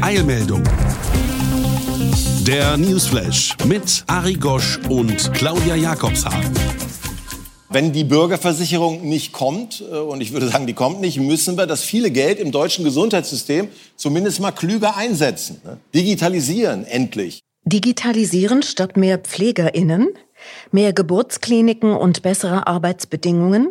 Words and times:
Eilmeldung. 0.00 0.62
Der 2.46 2.76
Newsflash 2.76 3.56
mit 3.66 4.04
Ari 4.06 4.34
Gosch 4.34 4.78
und 4.88 5.32
Claudia 5.32 5.74
Jakobshagen. 5.74 6.52
Wenn 7.68 7.92
die 7.92 8.04
Bürgerversicherung 8.04 9.02
nicht 9.08 9.32
kommt, 9.32 9.80
äh, 9.80 9.96
und 9.96 10.20
ich 10.20 10.32
würde 10.32 10.48
sagen, 10.48 10.66
die 10.66 10.72
kommt 10.72 11.00
nicht, 11.00 11.18
müssen 11.18 11.58
wir 11.58 11.66
das 11.66 11.82
viele 11.82 12.10
Geld 12.10 12.38
im 12.38 12.52
deutschen 12.52 12.84
Gesundheitssystem 12.84 13.68
zumindest 13.96 14.40
mal 14.40 14.52
klüger 14.52 14.96
einsetzen. 14.96 15.60
ne? 15.64 15.78
Digitalisieren 15.94 16.84
endlich. 16.84 17.40
Digitalisieren 17.64 18.62
statt 18.62 18.96
mehr 18.96 19.18
PflegerInnen? 19.18 20.08
Mehr 20.72 20.92
Geburtskliniken 20.92 21.92
und 21.92 22.22
bessere 22.22 22.66
Arbeitsbedingungen? 22.66 23.70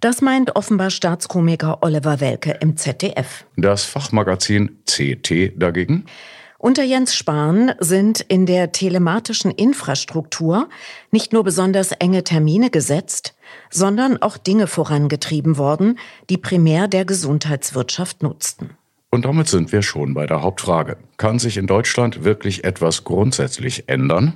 Das 0.00 0.20
meint 0.20 0.56
offenbar 0.56 0.90
Staatskomiker 0.90 1.78
Oliver 1.82 2.20
Welke 2.20 2.58
im 2.60 2.76
ZDF. 2.76 3.44
Das 3.56 3.84
Fachmagazin 3.84 4.78
CT 4.86 5.52
dagegen? 5.56 6.06
Unter 6.64 6.82
Jens 6.82 7.14
Spahn 7.14 7.72
sind 7.78 8.22
in 8.22 8.46
der 8.46 8.72
telematischen 8.72 9.50
Infrastruktur 9.50 10.70
nicht 11.10 11.34
nur 11.34 11.44
besonders 11.44 11.92
enge 11.92 12.24
Termine 12.24 12.70
gesetzt, 12.70 13.34
sondern 13.68 14.22
auch 14.22 14.38
Dinge 14.38 14.66
vorangetrieben 14.66 15.58
worden, 15.58 15.98
die 16.30 16.38
primär 16.38 16.88
der 16.88 17.04
Gesundheitswirtschaft 17.04 18.22
nutzten. 18.22 18.70
Und 19.10 19.26
damit 19.26 19.46
sind 19.46 19.72
wir 19.72 19.82
schon 19.82 20.14
bei 20.14 20.26
der 20.26 20.40
Hauptfrage. 20.40 20.96
Kann 21.18 21.38
sich 21.38 21.58
in 21.58 21.66
Deutschland 21.66 22.24
wirklich 22.24 22.64
etwas 22.64 23.04
grundsätzlich 23.04 23.88
ändern? 23.88 24.32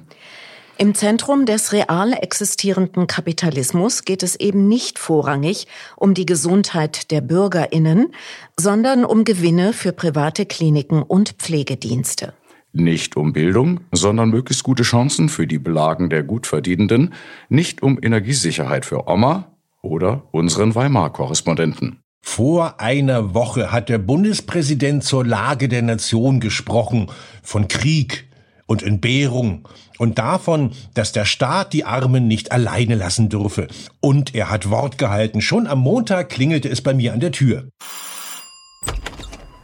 Im 0.81 0.95
Zentrum 0.95 1.45
des 1.45 1.73
real 1.73 2.12
existierenden 2.12 3.09
Kapitalismus 3.09 4.05
geht 4.05 4.23
es 4.23 4.37
eben 4.37 4.69
nicht 4.69 5.01
vorrangig 5.01 5.67
um 5.97 6.15
die 6.15 6.25
Gesundheit 6.25 7.11
der 7.11 7.20
Bürgerinnen, 7.20 8.12
sondern 8.57 9.05
um 9.05 9.25
Gewinne 9.25 9.73
für 9.73 9.91
private 9.91 10.47
Kliniken 10.47 11.03
und 11.03 11.31
Pflegedienste. 11.31 12.33
Nicht 12.73 13.17
um 13.17 13.33
Bildung, 13.33 13.81
sondern 13.91 14.31
möglichst 14.31 14.62
gute 14.62 14.85
Chancen 14.85 15.29
für 15.29 15.48
die 15.48 15.59
Belagen 15.59 16.11
der 16.11 16.23
Gutverdienenden, 16.23 17.13
nicht 17.48 17.83
um 17.83 17.98
Energiesicherheit 18.01 18.85
für 18.85 19.09
Oma 19.09 19.51
oder 19.83 20.29
unseren 20.31 20.77
Weimar-Korrespondenten. 20.77 21.98
Vor 22.20 22.79
einer 22.79 23.35
Woche 23.35 23.73
hat 23.73 23.89
der 23.89 23.98
Bundespräsident 23.98 25.03
zur 25.03 25.27
Lage 25.27 25.69
der 25.69 25.83
Nation 25.83 26.39
gesprochen, 26.39 27.11
von 27.42 27.67
Krieg 27.67 28.28
und 28.69 28.84
Entbehrung 28.84 29.66
und 29.98 30.19
davon, 30.19 30.70
dass 30.94 31.11
der 31.11 31.24
Staat 31.24 31.72
die 31.72 31.84
Armen 31.84 32.28
nicht 32.28 32.52
alleine 32.52 32.94
lassen 32.94 33.28
dürfe. 33.28 33.66
Und 34.00 34.36
er 34.36 34.50
hat 34.50 34.70
Wort 34.70 34.98
gehalten. 34.98 35.41
Schon 35.41 35.66
am 35.66 35.80
Montag 35.80 36.28
klingelte 36.28 36.69
es 36.69 36.83
bei 36.83 36.94
mir 36.94 37.12
an 37.12 37.20
der 37.20 37.33
Tür. 37.33 37.70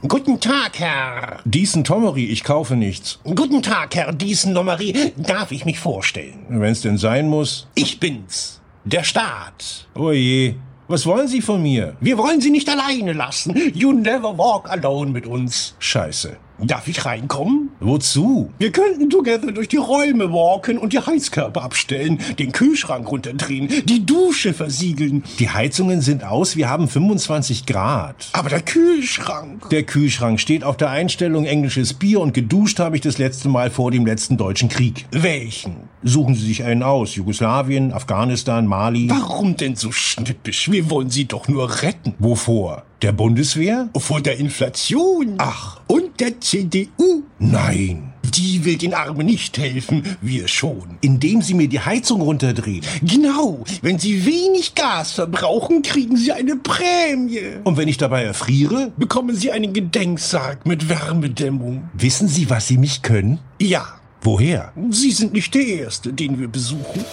Guten 0.06 0.40
Tag, 0.40 0.78
Herr. 0.80 1.40
Diesen 1.44 1.84
Tommery, 1.84 2.24
ich 2.26 2.44
kaufe 2.44 2.76
nichts. 2.76 3.20
Guten 3.24 3.62
Tag, 3.62 3.94
Herr 3.94 4.12
Diesen 4.12 4.54
Tommery. 4.54 5.12
Darf 5.16 5.52
ich 5.52 5.64
mich 5.64 5.78
vorstellen? 5.78 6.44
Wenn's 6.48 6.80
denn 6.82 6.98
sein 6.98 7.28
muss. 7.28 7.68
Ich 7.74 8.00
bin's. 8.00 8.60
Der 8.84 9.02
Staat. 9.02 9.86
Oje. 9.94 10.56
Was 10.88 11.06
wollen 11.06 11.28
Sie 11.28 11.40
von 11.40 11.62
mir? 11.62 11.96
Wir 12.00 12.18
wollen 12.18 12.42
Sie 12.42 12.50
nicht 12.50 12.68
alleine 12.68 13.14
lassen. 13.14 13.54
You 13.74 13.92
never 13.92 14.36
walk 14.36 14.70
alone 14.70 15.10
mit 15.10 15.26
uns. 15.26 15.74
Scheiße. 15.78 16.36
Darf 16.58 16.86
ich 16.86 17.04
reinkommen? 17.04 17.70
Wozu? 17.80 18.50
Wir 18.58 18.70
könnten 18.70 19.10
together 19.10 19.50
durch 19.50 19.68
die 19.68 19.76
Räume 19.76 20.32
walken 20.32 20.78
und 20.78 20.92
die 20.92 21.00
Heizkörper 21.00 21.62
abstellen, 21.62 22.20
den 22.38 22.52
Kühlschrank 22.52 23.10
runterdrehen, 23.10 23.68
die 23.86 24.06
Dusche 24.06 24.54
versiegeln. 24.54 25.24
Die 25.40 25.50
Heizungen 25.50 26.00
sind 26.00 26.22
aus, 26.22 26.56
wir 26.56 26.68
haben 26.68 26.88
25 26.88 27.66
Grad. 27.66 28.28
Aber 28.32 28.48
der 28.48 28.62
Kühlschrank. 28.62 29.68
Der 29.70 29.82
Kühlschrank 29.82 30.38
steht 30.38 30.62
auf 30.62 30.76
der 30.76 30.90
Einstellung 30.90 31.44
englisches 31.44 31.92
Bier 31.94 32.20
und 32.20 32.34
geduscht 32.34 32.78
habe 32.78 32.94
ich 32.96 33.02
das 33.02 33.18
letzte 33.18 33.48
Mal 33.48 33.70
vor 33.70 33.90
dem 33.90 34.06
letzten 34.06 34.36
deutschen 34.36 34.68
Krieg. 34.68 35.06
Welchen? 35.10 35.88
Suchen 36.04 36.34
Sie 36.34 36.46
sich 36.46 36.62
einen 36.62 36.82
aus. 36.84 37.16
Jugoslawien, 37.16 37.92
Afghanistan, 37.92 38.66
Mali. 38.66 39.10
Warum 39.10 39.56
denn 39.56 39.74
so 39.74 39.90
schnippisch? 39.90 40.70
Wir 40.70 40.88
wollen 40.88 41.10
Sie 41.10 41.24
doch 41.24 41.48
nur 41.48 41.82
retten. 41.82 42.14
Wovor? 42.18 42.84
Der 43.04 43.12
Bundeswehr? 43.12 43.90
Vor 43.98 44.22
der 44.22 44.38
Inflation. 44.38 45.34
Ach. 45.36 45.78
Und 45.88 46.18
der 46.20 46.40
CDU? 46.40 47.24
Nein. 47.38 48.14
Die 48.24 48.64
will 48.64 48.78
den 48.78 48.94
Armen 48.94 49.26
nicht 49.26 49.58
helfen, 49.58 50.16
wir 50.22 50.48
schon. 50.48 50.96
Indem 51.02 51.42
sie 51.42 51.52
mir 51.52 51.68
die 51.68 51.80
Heizung 51.80 52.22
runterdrehen. 52.22 52.80
Genau. 53.02 53.62
Wenn 53.82 53.98
sie 53.98 54.24
wenig 54.24 54.74
Gas 54.74 55.12
verbrauchen, 55.12 55.82
kriegen 55.82 56.16
sie 56.16 56.32
eine 56.32 56.56
Prämie. 56.56 57.58
Und 57.64 57.76
wenn 57.76 57.88
ich 57.88 57.98
dabei 57.98 58.24
erfriere, 58.24 58.90
bekommen 58.96 59.36
sie 59.36 59.52
einen 59.52 59.74
Gedenksarg 59.74 60.64
mit 60.64 60.88
Wärmedämmung. 60.88 61.90
Wissen 61.92 62.26
Sie, 62.26 62.48
was 62.48 62.68
Sie 62.68 62.78
mich 62.78 63.02
können? 63.02 63.38
Ja. 63.60 63.84
Woher? 64.22 64.72
Sie 64.88 65.10
sind 65.10 65.34
nicht 65.34 65.54
der 65.54 65.66
Erste, 65.66 66.10
den 66.10 66.38
wir 66.38 66.48
besuchen. 66.48 67.04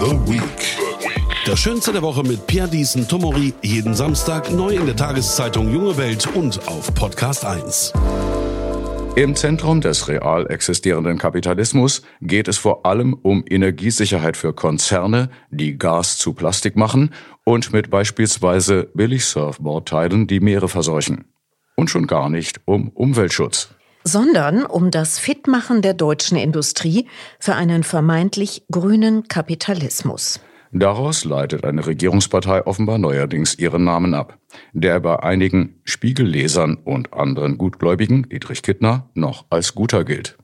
The 0.00 0.12
Week. 0.26 0.79
Das 1.46 1.58
Schönste 1.58 1.92
der 1.92 2.02
Woche 2.02 2.22
mit 2.22 2.46
Pierre 2.46 2.68
Diesen 2.68 3.08
Tomori. 3.08 3.54
Jeden 3.62 3.94
Samstag 3.94 4.52
neu 4.52 4.74
in 4.74 4.84
der 4.84 4.94
Tageszeitung 4.94 5.72
Junge 5.72 5.96
Welt 5.96 6.28
und 6.34 6.68
auf 6.68 6.92
Podcast 6.94 7.46
1. 7.46 7.94
Im 9.16 9.34
Zentrum 9.34 9.80
des 9.80 10.06
real 10.06 10.46
existierenden 10.50 11.16
Kapitalismus 11.16 12.02
geht 12.20 12.46
es 12.46 12.58
vor 12.58 12.84
allem 12.84 13.14
um 13.14 13.42
Energiesicherheit 13.48 14.36
für 14.36 14.52
Konzerne, 14.52 15.30
die 15.50 15.78
Gas 15.78 16.18
zu 16.18 16.34
Plastik 16.34 16.76
machen 16.76 17.14
und 17.44 17.72
mit 17.72 17.88
beispielsweise 17.88 18.90
Billig-Surfboard-Teilen 18.94 20.26
die 20.26 20.40
Meere 20.40 20.68
verseuchen. 20.68 21.24
Und 21.74 21.88
schon 21.88 22.06
gar 22.06 22.28
nicht 22.28 22.60
um 22.66 22.90
Umweltschutz. 22.90 23.70
sondern 24.04 24.64
um 24.64 24.90
das 24.90 25.18
Fitmachen 25.18 25.82
der 25.82 25.94
deutschen 25.94 26.36
Industrie 26.36 27.06
für 27.38 27.54
einen 27.54 27.82
vermeintlich 27.82 28.64
grünen 28.70 29.28
Kapitalismus. 29.28 30.40
Daraus 30.72 31.24
leitet 31.24 31.64
eine 31.64 31.84
Regierungspartei 31.84 32.64
offenbar 32.64 32.98
neuerdings 32.98 33.58
ihren 33.58 33.82
Namen 33.82 34.14
ab, 34.14 34.38
der 34.72 35.00
bei 35.00 35.20
einigen 35.20 35.80
Spiegellesern 35.84 36.76
und 36.76 37.12
anderen 37.12 37.58
Gutgläubigen, 37.58 38.28
Dietrich 38.28 38.62
Kittner, 38.62 39.10
noch 39.14 39.46
als 39.50 39.74
guter 39.74 40.04
gilt. 40.04 40.38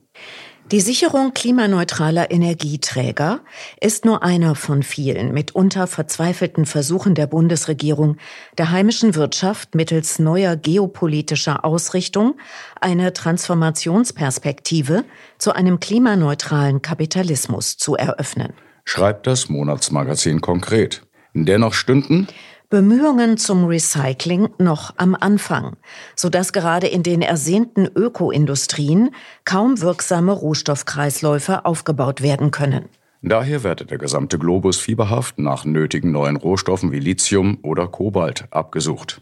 Die 0.69 0.81
Sicherung 0.81 1.33
klimaneutraler 1.33 2.29
Energieträger 2.29 3.39
ist 3.79 4.03
nur 4.03 4.21
einer 4.21 4.53
von 4.53 4.83
vielen 4.83 5.33
mitunter 5.33 5.87
verzweifelten 5.87 6.65
Versuchen 6.65 7.15
der 7.15 7.27
Bundesregierung, 7.27 8.17
der 8.57 8.71
heimischen 8.71 9.15
Wirtschaft 9.15 9.75
mittels 9.75 10.19
neuer 10.19 10.57
geopolitischer 10.57 11.63
Ausrichtung 11.63 12.35
eine 12.81 13.13
Transformationsperspektive 13.13 15.05
zu 15.37 15.53
einem 15.53 15.79
klimaneutralen 15.79 16.81
Kapitalismus 16.81 17.77
zu 17.77 17.95
eröffnen. 17.95 18.51
Schreibt 18.89 19.27
das 19.27 19.49
Monatsmagazin 19.49 20.39
konkret. 20.39 21.01
Dennoch 21.33 21.73
stünden 21.73 22.27
Bemühungen 22.69 23.37
zum 23.37 23.65
Recycling 23.65 24.47
noch 24.59 24.93
am 24.95 25.13
Anfang, 25.13 25.75
sodass 26.15 26.53
gerade 26.53 26.87
in 26.87 27.03
den 27.03 27.21
ersehnten 27.21 27.85
Ökoindustrien 27.85 29.09
kaum 29.43 29.81
wirksame 29.81 30.31
Rohstoffkreisläufe 30.31 31.65
aufgebaut 31.65 32.21
werden 32.21 32.51
können. 32.51 32.87
Daher 33.21 33.65
werde 33.65 33.85
der 33.85 33.97
gesamte 33.97 34.39
Globus 34.39 34.79
fieberhaft 34.79 35.37
nach 35.37 35.65
nötigen 35.65 36.13
neuen 36.13 36.37
Rohstoffen 36.37 36.93
wie 36.93 36.99
Lithium 36.99 37.59
oder 37.63 37.89
Kobalt 37.89 38.45
abgesucht. 38.51 39.21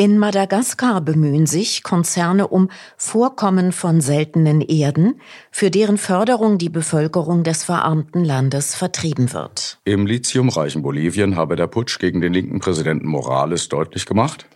In 0.00 0.16
Madagaskar 0.16 1.02
bemühen 1.02 1.44
sich 1.44 1.82
Konzerne 1.82 2.48
um 2.48 2.70
Vorkommen 2.96 3.70
von 3.70 4.00
seltenen 4.00 4.62
Erden, 4.62 5.20
für 5.50 5.70
deren 5.70 5.98
Förderung 5.98 6.56
die 6.56 6.70
Bevölkerung 6.70 7.42
des 7.42 7.64
verarmten 7.64 8.24
Landes 8.24 8.74
vertrieben 8.74 9.34
wird. 9.34 9.78
Im 9.84 10.06
lithiumreichen 10.06 10.80
Bolivien 10.80 11.36
habe 11.36 11.54
der 11.54 11.66
Putsch 11.66 11.98
gegen 11.98 12.22
den 12.22 12.32
linken 12.32 12.60
Präsidenten 12.60 13.08
Morales 13.08 13.68
deutlich 13.68 14.06
gemacht, 14.06 14.46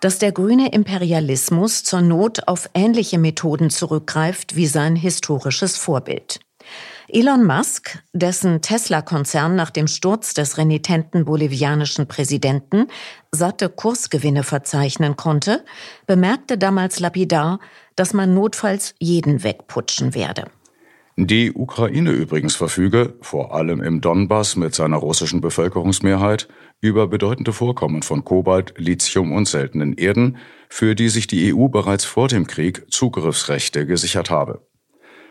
Dass 0.00 0.18
der 0.18 0.32
grüne 0.32 0.70
Imperialismus 0.70 1.82
zur 1.82 2.02
Not 2.02 2.46
auf 2.46 2.68
ähnliche 2.74 3.18
Methoden 3.18 3.70
zurückgreift 3.70 4.54
wie 4.54 4.66
sein 4.66 4.96
historisches 4.96 5.78
Vorbild. 5.78 6.40
Elon 7.12 7.44
Musk, 7.44 7.98
dessen 8.12 8.62
Tesla-Konzern 8.62 9.56
nach 9.56 9.70
dem 9.70 9.86
Sturz 9.86 10.34
des 10.34 10.58
renitenten 10.58 11.24
bolivianischen 11.24 12.06
Präsidenten 12.06 12.86
satte 13.32 13.68
Kursgewinne 13.68 14.42
verzeichnen 14.42 15.16
konnte, 15.16 15.64
bemerkte 16.06 16.58
damals 16.58 17.00
lapidar, 17.00 17.60
dass 17.96 18.14
man 18.14 18.34
notfalls 18.34 18.94
jeden 18.98 19.42
wegputschen 19.42 20.14
werde. 20.14 20.44
Die 21.16 21.52
Ukraine 21.52 22.12
übrigens 22.12 22.56
verfüge, 22.56 23.14
vor 23.20 23.54
allem 23.54 23.82
im 23.82 24.00
Donbass 24.00 24.56
mit 24.56 24.74
seiner 24.74 24.96
russischen 24.96 25.40
Bevölkerungsmehrheit, 25.40 26.48
über 26.80 27.08
bedeutende 27.08 27.52
Vorkommen 27.52 28.02
von 28.02 28.24
Kobalt, 28.24 28.74
Lithium 28.78 29.32
und 29.32 29.46
seltenen 29.46 29.92
Erden, 29.94 30.38
für 30.68 30.94
die 30.94 31.08
sich 31.08 31.26
die 31.26 31.52
EU 31.52 31.68
bereits 31.68 32.04
vor 32.04 32.28
dem 32.28 32.46
Krieg 32.46 32.90
Zugriffsrechte 32.90 33.84
gesichert 33.84 34.30
habe. 34.30 34.62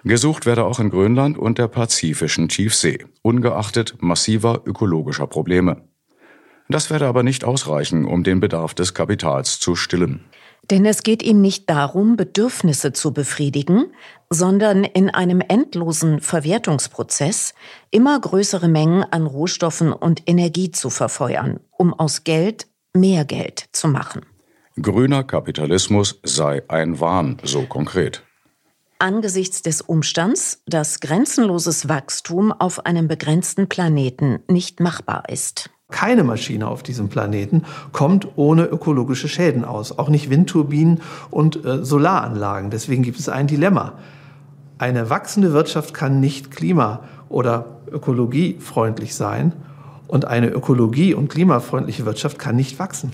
Gesucht 0.04 0.46
werde 0.46 0.64
auch 0.66 0.80
in 0.80 0.90
Grönland 0.90 1.38
und 1.38 1.58
der 1.58 1.68
pazifischen 1.68 2.48
Tiefsee, 2.48 3.06
ungeachtet 3.22 3.96
massiver 4.00 4.62
ökologischer 4.66 5.28
Probleme. 5.28 5.84
Das 6.70 6.90
werde 6.90 7.08
aber 7.08 7.24
nicht 7.24 7.44
ausreichen, 7.44 8.06
um 8.06 8.24
den 8.24 8.40
Bedarf 8.40 8.74
des 8.74 8.94
Kapitals 8.94 9.60
zu 9.60 9.76
stillen. 9.76 10.26
Denn 10.70 10.86
es 10.86 11.02
geht 11.02 11.24
ihm 11.24 11.42
nicht 11.42 11.70
darum, 11.70 12.16
Bedürfnisse 12.16 12.94
zu 12.94 13.12
befriedigen, 13.12 13.88
sondern 14.30 14.84
in 14.84 15.10
einem 15.10 15.42
endlosen 15.42 16.20
Verwertungsprozess 16.20 17.56
immer 17.90 18.20
größere 18.20 18.68
Mengen 18.68 19.04
an 19.04 19.26
Rohstoffen 19.26 19.92
und 19.92 20.22
Energie 20.28 20.70
zu 20.70 20.92
verfeuern, 20.92 21.60
um 21.72 21.94
aus 21.94 22.24
Geld 22.24 22.68
mehr 22.94 23.26
Geld 23.26 23.66
zu 23.72 23.88
machen. 23.88 24.22
Grüner 24.80 25.24
Kapitalismus 25.24 26.20
sei 26.24 26.62
ein 26.70 27.00
Wahn, 27.00 27.40
so 27.44 27.64
konkret 27.64 28.24
angesichts 29.00 29.62
des 29.62 29.82
Umstands, 29.82 30.62
dass 30.68 31.00
grenzenloses 31.00 31.90
Wachstum 31.90 32.52
auf 32.52 32.86
einem 32.86 33.08
begrenzten 33.08 33.68
Planeten 33.68 34.40
nicht 34.48 34.80
machbar 34.80 35.24
ist. 35.30 35.70
Keine 35.90 36.24
Maschine 36.24 36.68
auf 36.68 36.84
diesem 36.84 37.10
Planeten 37.10 37.64
kommt 37.92 38.28
ohne 38.36 38.66
ökologische 38.66 39.28
Schäden 39.28 39.66
aus, 39.66 39.98
auch 39.98 40.10
nicht 40.10 40.30
Windturbinen 40.30 41.02
und 41.32 41.66
äh, 41.66 41.84
Solaranlagen. 41.84 42.70
Deswegen 42.70 43.02
gibt 43.02 43.20
es 43.20 43.28
ein 43.28 43.48
Dilemma. 43.48 43.94
Eine 44.78 45.10
wachsende 45.10 45.52
Wirtschaft 45.52 45.94
kann 45.94 46.20
nicht 46.20 46.52
klima- 46.52 47.04
oder 47.28 47.82
ökologiefreundlich 47.92 49.16
sein 49.16 49.54
und 50.08 50.26
eine 50.26 50.50
ökologie- 50.50 51.16
und 51.16 51.30
klimafreundliche 51.30 52.06
Wirtschaft 52.06 52.38
kann 52.38 52.56
nicht 52.56 52.78
wachsen. 52.78 53.12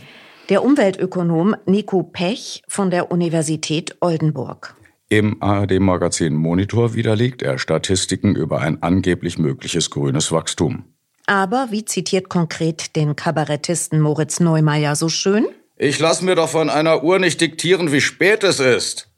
Der 0.50 0.64
Umweltökonom 0.64 1.56
Nico 1.66 2.04
Pech 2.04 2.62
von 2.68 2.92
der 2.92 3.10
Universität 3.10 3.96
Oldenburg. 4.00 4.75
Im 5.10 5.42
ARD-Magazin 5.42 6.36
Monitor 6.36 6.96
widerlegt 6.96 7.44
er 7.44 7.60
Statistiken 7.60 8.36
über 8.36 8.62
ein 8.62 8.82
angeblich 8.82 9.38
mögliches 9.38 9.92
grünes 9.92 10.32
Wachstum. 10.32 10.86
Aber 11.28 11.68
wie 11.70 11.86
zitiert 11.86 12.30
konkret 12.30 12.96
den 12.96 13.16
Kabarettisten 13.16 14.00
Moritz 14.00 14.40
Neumeier 14.40 14.96
so 14.96 15.10
schön? 15.10 15.48
Ich 15.78 16.00
lass 16.00 16.22
mir 16.22 16.36
doch 16.36 16.50
von 16.50 16.70
einer 16.70 17.04
Uhr 17.04 17.20
nicht 17.20 17.40
diktieren, 17.40 17.92
wie 17.92 18.02
spät 18.02 18.44
es 18.44 18.60
ist. 18.60 19.10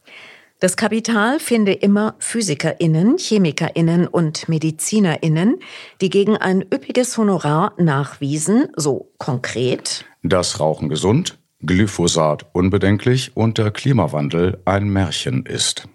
Das 0.60 0.75
Kapital 0.75 1.39
finde 1.39 1.72
immer 1.72 2.16
PhysikerInnen, 2.18 3.18
ChemikerInnen 3.18 4.07
und 4.07 4.50
MedizinerInnen, 4.50 5.60
die 6.01 6.10
gegen 6.10 6.36
ein 6.36 6.63
üppiges 6.63 7.16
Honorar 7.18 7.74
nachwiesen, 7.78 8.68
so 8.75 9.12
konkret. 9.19 10.06
Das 10.24 10.60
Rauchen 10.60 10.90
gesund, 10.90 11.38
Glyphosat 11.65 12.45
unbedenklich 12.54 13.36
und 13.36 13.57
der 13.57 13.71
Klimawandel 13.71 14.62
ein 14.65 14.89
Märchen 14.89 15.45
ist. 15.45 15.88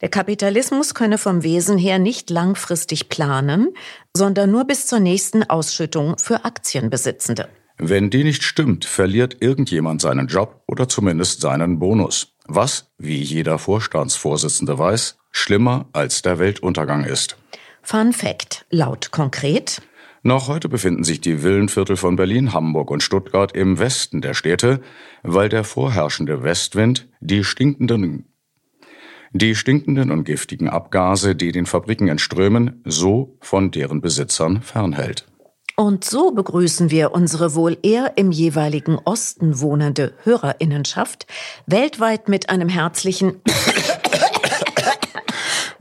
Der 0.00 0.08
Kapitalismus 0.08 0.94
könne 0.94 1.18
vom 1.18 1.42
Wesen 1.42 1.78
her 1.78 1.98
nicht 1.98 2.30
langfristig 2.30 3.08
planen, 3.08 3.74
sondern 4.14 4.50
nur 4.50 4.66
bis 4.66 4.86
zur 4.86 5.00
nächsten 5.00 5.42
Ausschüttung 5.44 6.18
für 6.18 6.44
Aktienbesitzende. 6.44 7.48
Wenn 7.78 8.10
die 8.10 8.22
nicht 8.22 8.44
stimmt, 8.44 8.84
verliert 8.84 9.38
irgendjemand 9.40 10.00
seinen 10.00 10.28
Job 10.28 10.62
oder 10.68 10.88
zumindest 10.88 11.40
seinen 11.40 11.78
Bonus. 11.78 12.34
Was, 12.46 12.92
wie 12.98 13.20
jeder 13.20 13.58
Vorstandsvorsitzende 13.58 14.78
weiß, 14.78 15.16
schlimmer 15.30 15.88
als 15.92 16.22
der 16.22 16.38
Weltuntergang 16.38 17.04
ist. 17.04 17.36
Fun 17.82 18.12
Fact, 18.12 18.64
laut 18.70 19.10
konkret. 19.10 19.82
Noch 20.26 20.48
heute 20.48 20.70
befinden 20.70 21.04
sich 21.04 21.20
die 21.20 21.42
Villenviertel 21.42 21.96
von 21.96 22.16
Berlin, 22.16 22.54
Hamburg 22.54 22.90
und 22.90 23.02
Stuttgart 23.02 23.52
im 23.54 23.78
Westen 23.78 24.22
der 24.22 24.32
Städte, 24.32 24.80
weil 25.22 25.50
der 25.50 25.64
vorherrschende 25.64 26.42
Westwind 26.42 27.08
die 27.20 27.44
stinkenden 27.44 28.24
die 29.36 29.56
stinkenden 29.56 30.12
und 30.12 30.24
giftigen 30.24 30.68
Abgase, 30.68 31.34
die 31.34 31.50
den 31.50 31.66
Fabriken 31.66 32.06
entströmen, 32.06 32.80
so 32.84 33.36
von 33.40 33.72
deren 33.72 34.00
Besitzern 34.00 34.62
fernhält. 34.62 35.26
Und 35.76 36.04
so 36.04 36.30
begrüßen 36.30 36.92
wir 36.92 37.10
unsere 37.10 37.56
wohl 37.56 37.76
eher 37.82 38.16
im 38.16 38.30
jeweiligen 38.30 38.96
Osten 39.04 39.60
wohnende 39.60 40.14
Hörerinnenschaft 40.22 41.26
weltweit 41.66 42.28
mit 42.28 42.48
einem 42.48 42.68
herzlichen 42.68 43.42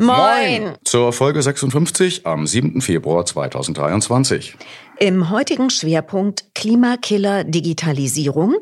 Moin! 0.03 0.75
Zur 0.83 1.13
Folge 1.13 1.41
56 1.41 2.25
am 2.25 2.45
7. 2.45 2.81
Februar 2.81 3.25
2023. 3.25 4.57
Im 4.99 5.29
heutigen 5.29 5.69
Schwerpunkt 5.69 6.53
Klimakiller 6.53 7.45
Digitalisierung 7.45 8.55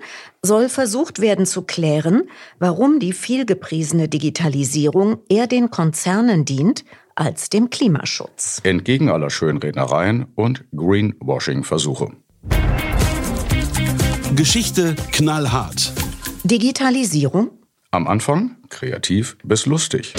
soll 0.43 0.69
versucht 0.69 1.19
werden 1.19 1.47
zu 1.47 1.63
klären, 1.63 2.29
warum 2.59 2.99
die 2.99 3.11
vielgepriesene 3.11 4.07
Digitalisierung 4.07 5.17
eher 5.29 5.47
den 5.47 5.71
Konzernen 5.71 6.45
dient 6.45 6.85
als 7.15 7.49
dem 7.49 7.71
Klimaschutz. 7.71 8.61
Entgegen 8.63 9.09
aller 9.09 9.31
Schönrednereien 9.31 10.27
und 10.35 10.63
Greenwashing-Versuche. 10.75 12.11
Geschichte 14.35 14.95
knallhart. 15.11 15.91
Digitalisierung? 16.43 17.49
Am 17.89 18.07
Anfang 18.07 18.57
kreativ 18.69 19.37
bis 19.43 19.65
lustig. 19.65 20.13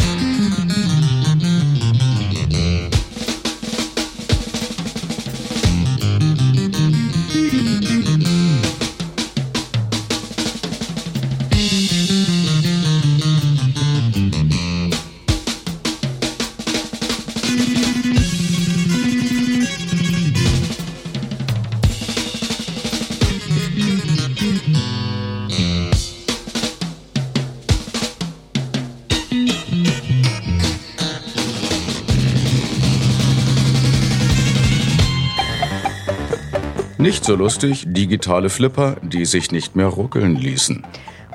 Nicht 37.22 37.29
so 37.29 37.36
lustig, 37.36 37.84
digitale 37.86 38.50
Flipper, 38.50 38.96
die 39.00 39.26
sich 39.26 39.52
nicht 39.52 39.76
mehr 39.76 39.86
ruckeln 39.86 40.34
ließen. 40.34 40.84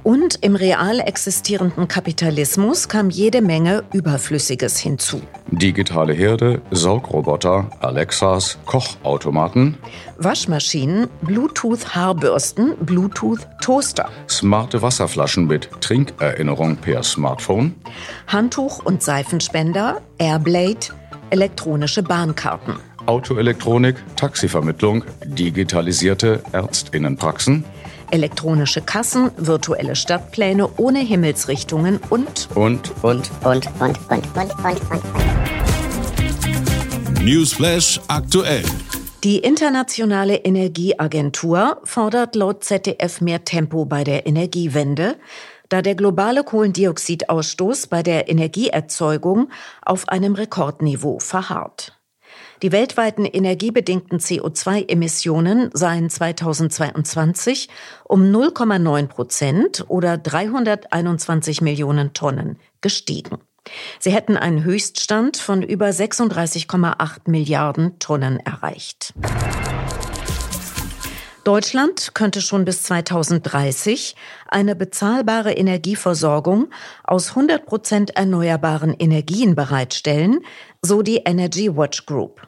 Und 0.03 0.39
im 0.41 0.57
real 0.57 0.99
existierenden 0.99 1.87
Kapitalismus 1.87 2.89
kam 2.89 3.09
jede 3.09 3.41
Menge 3.41 3.85
Überflüssiges 3.93 4.77
hinzu. 4.79 5.21
Digitale 5.49 6.11
Herde, 6.11 6.61
Saugroboter, 6.71 7.69
Alexas, 7.79 8.57
Kochautomaten, 8.65 9.77
Waschmaschinen, 10.17 11.07
Bluetooth-Haarbürsten, 11.21 12.75
Bluetooth-Toaster, 12.81 14.09
smarte 14.27 14.81
Wasserflaschen 14.81 15.47
mit 15.47 15.69
Trinkerinnerung 15.79 16.75
per 16.75 17.01
Smartphone, 17.01 17.75
Handtuch- 18.27 18.83
und 18.83 19.01
Seifenspender, 19.01 20.01
Airblade, 20.17 20.87
elektronische 21.29 22.03
Bahnkarten. 22.03 22.75
Autoelektronik, 23.07 23.95
Taxivermittlung, 24.15 25.03
digitalisierte 25.25 26.43
Ärztinnenpraxen, 26.53 27.65
elektronische 28.11 28.81
Kassen, 28.81 29.31
virtuelle 29.37 29.95
Stadtpläne 29.95 30.69
ohne 30.77 30.99
Himmelsrichtungen 30.99 31.99
und 32.09 32.49
und 32.55 32.91
und 33.01 33.31
und 33.43 33.67
und 33.79 33.97
und 34.09 34.27
und 34.35 34.51
und 34.63 34.81
und. 34.91 35.03
Newsflash 37.23 37.99
aktuell. 38.07 38.63
Die 39.23 39.39
Internationale 39.39 40.35
Energieagentur 40.35 41.81
fordert 41.83 42.35
laut 42.35 42.63
ZDF 42.63 43.19
mehr 43.19 43.43
Tempo 43.43 43.85
bei 43.85 44.03
der 44.03 44.27
Energiewende, 44.27 45.17
da 45.69 45.81
der 45.81 45.95
globale 45.95 46.43
Kohlendioxidausstoß 46.43 47.87
bei 47.87 48.03
der 48.03 48.29
Energieerzeugung 48.29 49.49
auf 49.81 50.07
einem 50.07 50.35
Rekordniveau 50.35 51.19
verharrt. 51.19 51.96
Die 52.63 52.71
weltweiten 52.71 53.25
energiebedingten 53.25 54.19
CO2-Emissionen 54.19 55.69
seien 55.73 56.09
2022 56.09 57.69
um 58.03 58.23
0,9 58.23 59.07
Prozent 59.07 59.85
oder 59.87 60.17
321 60.17 61.61
Millionen 61.61 62.13
Tonnen 62.13 62.57
gestiegen. 62.81 63.37
Sie 63.99 64.11
hätten 64.11 64.37
einen 64.37 64.63
Höchststand 64.63 65.37
von 65.37 65.61
über 65.61 65.87
36,8 65.87 67.29
Milliarden 67.29 67.99
Tonnen 67.99 68.39
erreicht. 68.39 69.13
Deutschland 71.47 72.13
könnte 72.13 72.41
schon 72.41 72.65
bis 72.65 72.83
2030 72.83 74.17
eine 74.49 74.75
bezahlbare 74.75 75.53
Energieversorgung 75.53 76.67
aus 77.05 77.29
100 77.29 77.65
Prozent 77.65 78.17
erneuerbaren 78.17 78.93
Energien 78.93 79.55
bereitstellen, 79.55 80.41
so 80.81 81.03
die 81.03 81.21
Energy 81.23 81.73
Watch 81.73 82.05
Group. 82.05 82.45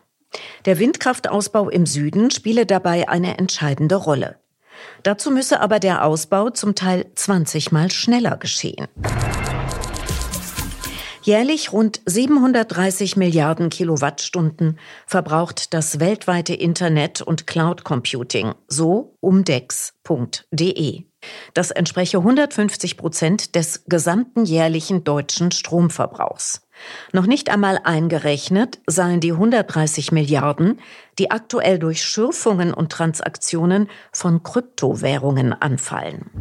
Der 0.66 0.80
Windkraftausbau 0.80 1.70
im 1.70 1.86
Süden 1.86 2.30
spiele 2.30 2.66
dabei 2.66 3.08
eine 3.08 3.38
entscheidende 3.38 3.96
Rolle. 3.96 4.36
Dazu 5.04 5.32
müsse 5.32 5.62
aber 5.62 5.80
der 5.80 6.04
Ausbau 6.04 6.50
zum 6.50 6.76
Teil 6.76 7.06
20 7.16 7.72
Mal 7.72 7.92
schneller 7.92 8.36
geschehen. 8.36 8.90
Jährlich 11.30 11.72
rund 11.72 12.02
730 12.08 13.16
Milliarden 13.16 13.70
Kilowattstunden 13.70 14.80
verbraucht 15.06 15.76
das 15.76 16.00
weltweite 16.00 16.56
Internet 16.56 17.22
und 17.22 17.46
Cloud 17.46 17.84
Computing, 17.84 18.56
so 18.68 19.16
umdex.de. 19.20 21.04
Das 21.54 21.70
entspreche 21.70 22.18
150 22.18 22.98
Prozent 22.98 23.54
des 23.54 23.84
gesamten 23.86 24.44
jährlichen 24.44 25.04
deutschen 25.04 25.52
Stromverbrauchs. 25.52 26.68
Noch 27.14 27.28
nicht 27.28 27.52
einmal 27.52 27.80
eingerechnet 27.84 28.80
seien 28.88 29.20
die 29.20 29.34
130 29.34 30.12
Milliarden, 30.12 30.80
die 31.20 31.30
aktuell 31.30 31.78
durch 31.78 32.02
Schürfungen 32.02 32.74
und 32.74 32.92
Transaktionen 32.92 33.88
von 34.12 34.42
Kryptowährungen 34.42 35.54
anfallen. 35.54 36.32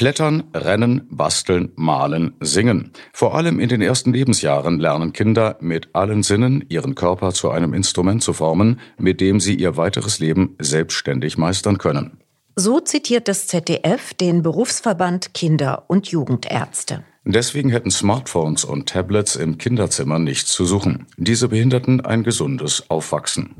Klettern, 0.00 0.44
Rennen, 0.54 1.06
Basteln, 1.10 1.72
Malen, 1.76 2.32
Singen. 2.40 2.90
Vor 3.12 3.34
allem 3.34 3.60
in 3.60 3.68
den 3.68 3.82
ersten 3.82 4.14
Lebensjahren 4.14 4.80
lernen 4.80 5.12
Kinder 5.12 5.58
mit 5.60 5.90
allen 5.92 6.22
Sinnen 6.22 6.64
ihren 6.70 6.94
Körper 6.94 7.34
zu 7.34 7.50
einem 7.50 7.74
Instrument 7.74 8.22
zu 8.22 8.32
formen, 8.32 8.80
mit 8.96 9.20
dem 9.20 9.40
sie 9.40 9.54
ihr 9.56 9.76
weiteres 9.76 10.18
Leben 10.18 10.56
selbstständig 10.58 11.36
meistern 11.36 11.76
können. 11.76 12.16
So 12.56 12.80
zitiert 12.80 13.28
das 13.28 13.46
ZDF 13.46 14.14
den 14.14 14.40
Berufsverband 14.42 15.34
Kinder- 15.34 15.84
und 15.88 16.08
Jugendärzte. 16.08 17.04
Deswegen 17.26 17.68
hätten 17.68 17.90
Smartphones 17.90 18.64
und 18.64 18.88
Tablets 18.88 19.36
im 19.36 19.58
Kinderzimmer 19.58 20.18
nichts 20.18 20.50
zu 20.52 20.64
suchen. 20.64 21.08
Diese 21.18 21.48
behinderten 21.48 22.00
ein 22.00 22.22
gesundes 22.22 22.88
Aufwachsen. 22.88 23.54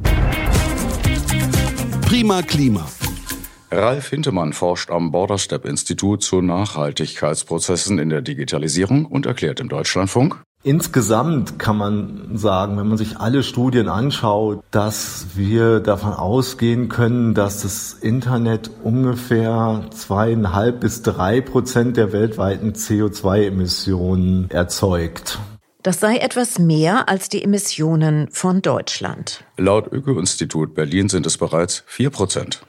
Prima 2.00 2.40
Klima. 2.40 2.88
Ralf 3.72 4.08
Hintemann 4.10 4.52
forscht 4.52 4.90
am 4.90 5.12
Borderstep-Institut 5.12 6.22
zu 6.22 6.40
Nachhaltigkeitsprozessen 6.42 8.00
in 8.00 8.08
der 8.08 8.20
Digitalisierung 8.20 9.06
und 9.06 9.26
erklärt 9.26 9.60
im 9.60 9.68
Deutschlandfunk. 9.68 10.42
Insgesamt 10.62 11.58
kann 11.58 11.78
man 11.78 12.36
sagen, 12.36 12.76
wenn 12.76 12.88
man 12.88 12.98
sich 12.98 13.18
alle 13.18 13.42
Studien 13.42 13.88
anschaut, 13.88 14.62
dass 14.72 15.28
wir 15.34 15.80
davon 15.80 16.12
ausgehen 16.12 16.88
können, 16.88 17.32
dass 17.32 17.62
das 17.62 17.94
Internet 17.94 18.70
ungefähr 18.82 19.86
zweieinhalb 19.90 20.80
bis 20.80 21.02
drei 21.02 21.40
Prozent 21.40 21.96
der 21.96 22.12
weltweiten 22.12 22.72
CO2-Emissionen 22.72 24.50
erzeugt. 24.50 25.38
Das 25.82 25.98
sei 25.98 26.16
etwas 26.16 26.58
mehr 26.58 27.08
als 27.08 27.30
die 27.30 27.42
Emissionen 27.42 28.28
von 28.30 28.60
Deutschland. 28.60 29.44
Laut 29.56 29.90
Öko-Institut 29.90 30.74
Berlin 30.74 31.08
sind 31.08 31.24
es 31.24 31.38
bereits 31.38 31.84
vier 31.86 32.10
Prozent. 32.10 32.60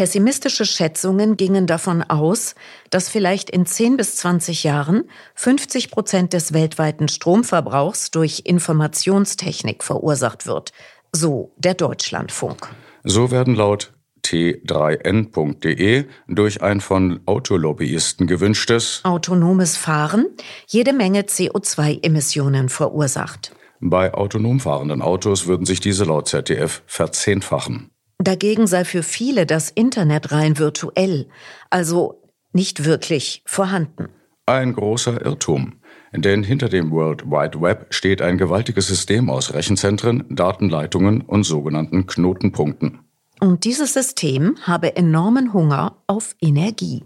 Pessimistische 0.00 0.64
Schätzungen 0.64 1.36
gingen 1.36 1.66
davon 1.66 2.02
aus, 2.02 2.54
dass 2.88 3.10
vielleicht 3.10 3.50
in 3.50 3.66
10 3.66 3.98
bis 3.98 4.16
20 4.16 4.64
Jahren 4.64 5.04
50 5.34 5.90
Prozent 5.90 6.32
des 6.32 6.54
weltweiten 6.54 7.06
Stromverbrauchs 7.06 8.10
durch 8.10 8.44
Informationstechnik 8.46 9.84
verursacht 9.84 10.46
wird, 10.46 10.72
so 11.12 11.52
der 11.58 11.74
Deutschlandfunk. 11.74 12.70
So 13.04 13.30
werden 13.30 13.54
laut 13.54 13.92
t3n.de 14.24 16.06
durch 16.28 16.62
ein 16.62 16.80
von 16.80 17.20
Autolobbyisten 17.26 18.26
gewünschtes 18.26 19.02
autonomes 19.04 19.76
Fahren 19.76 20.28
jede 20.66 20.94
Menge 20.94 21.24
CO2-Emissionen 21.24 22.70
verursacht. 22.70 23.54
Bei 23.80 24.14
autonom 24.14 24.60
fahrenden 24.60 25.02
Autos 25.02 25.46
würden 25.46 25.66
sich 25.66 25.80
diese 25.80 26.04
laut 26.04 26.26
ZDF 26.26 26.82
verzehnfachen. 26.86 27.90
Dagegen 28.22 28.66
sei 28.66 28.84
für 28.84 29.02
viele 29.02 29.46
das 29.46 29.70
Internet 29.70 30.30
rein 30.30 30.58
virtuell, 30.58 31.26
also 31.70 32.22
nicht 32.52 32.84
wirklich 32.84 33.42
vorhanden. 33.46 34.10
Ein 34.44 34.74
großer 34.74 35.24
Irrtum. 35.24 35.80
Denn 36.12 36.42
hinter 36.42 36.68
dem 36.68 36.90
World 36.90 37.24
Wide 37.26 37.62
Web 37.62 37.86
steht 37.90 38.20
ein 38.20 38.36
gewaltiges 38.36 38.88
System 38.88 39.30
aus 39.30 39.54
Rechenzentren, 39.54 40.24
Datenleitungen 40.28 41.22
und 41.22 41.44
sogenannten 41.44 42.06
Knotenpunkten. 42.06 42.98
Und 43.40 43.64
dieses 43.64 43.94
System 43.94 44.56
habe 44.62 44.96
enormen 44.96 45.54
Hunger 45.54 45.96
auf 46.06 46.34
Energie. 46.42 47.04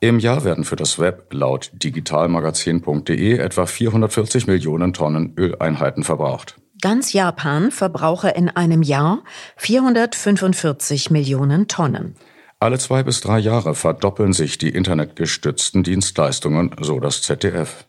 Im 0.00 0.18
Jahr 0.18 0.44
werden 0.44 0.64
für 0.64 0.76
das 0.76 0.98
Web 0.98 1.32
laut 1.32 1.70
digitalmagazin.de 1.72 3.38
etwa 3.38 3.64
440 3.64 4.48
Millionen 4.48 4.92
Tonnen 4.92 5.32
Öleinheiten 5.38 6.02
verbraucht. 6.02 6.56
Ganz 6.82 7.12
Japan 7.12 7.70
verbrauche 7.70 8.30
in 8.30 8.48
einem 8.48 8.82
Jahr 8.82 9.22
445 9.56 11.10
Millionen 11.10 11.68
Tonnen. 11.68 12.16
Alle 12.58 12.76
zwei 12.78 13.04
bis 13.04 13.20
drei 13.20 13.38
Jahre 13.38 13.76
verdoppeln 13.76 14.32
sich 14.32 14.58
die 14.58 14.68
internetgestützten 14.68 15.84
Dienstleistungen, 15.84 16.74
so 16.80 16.98
das 16.98 17.22
ZDF. 17.22 17.86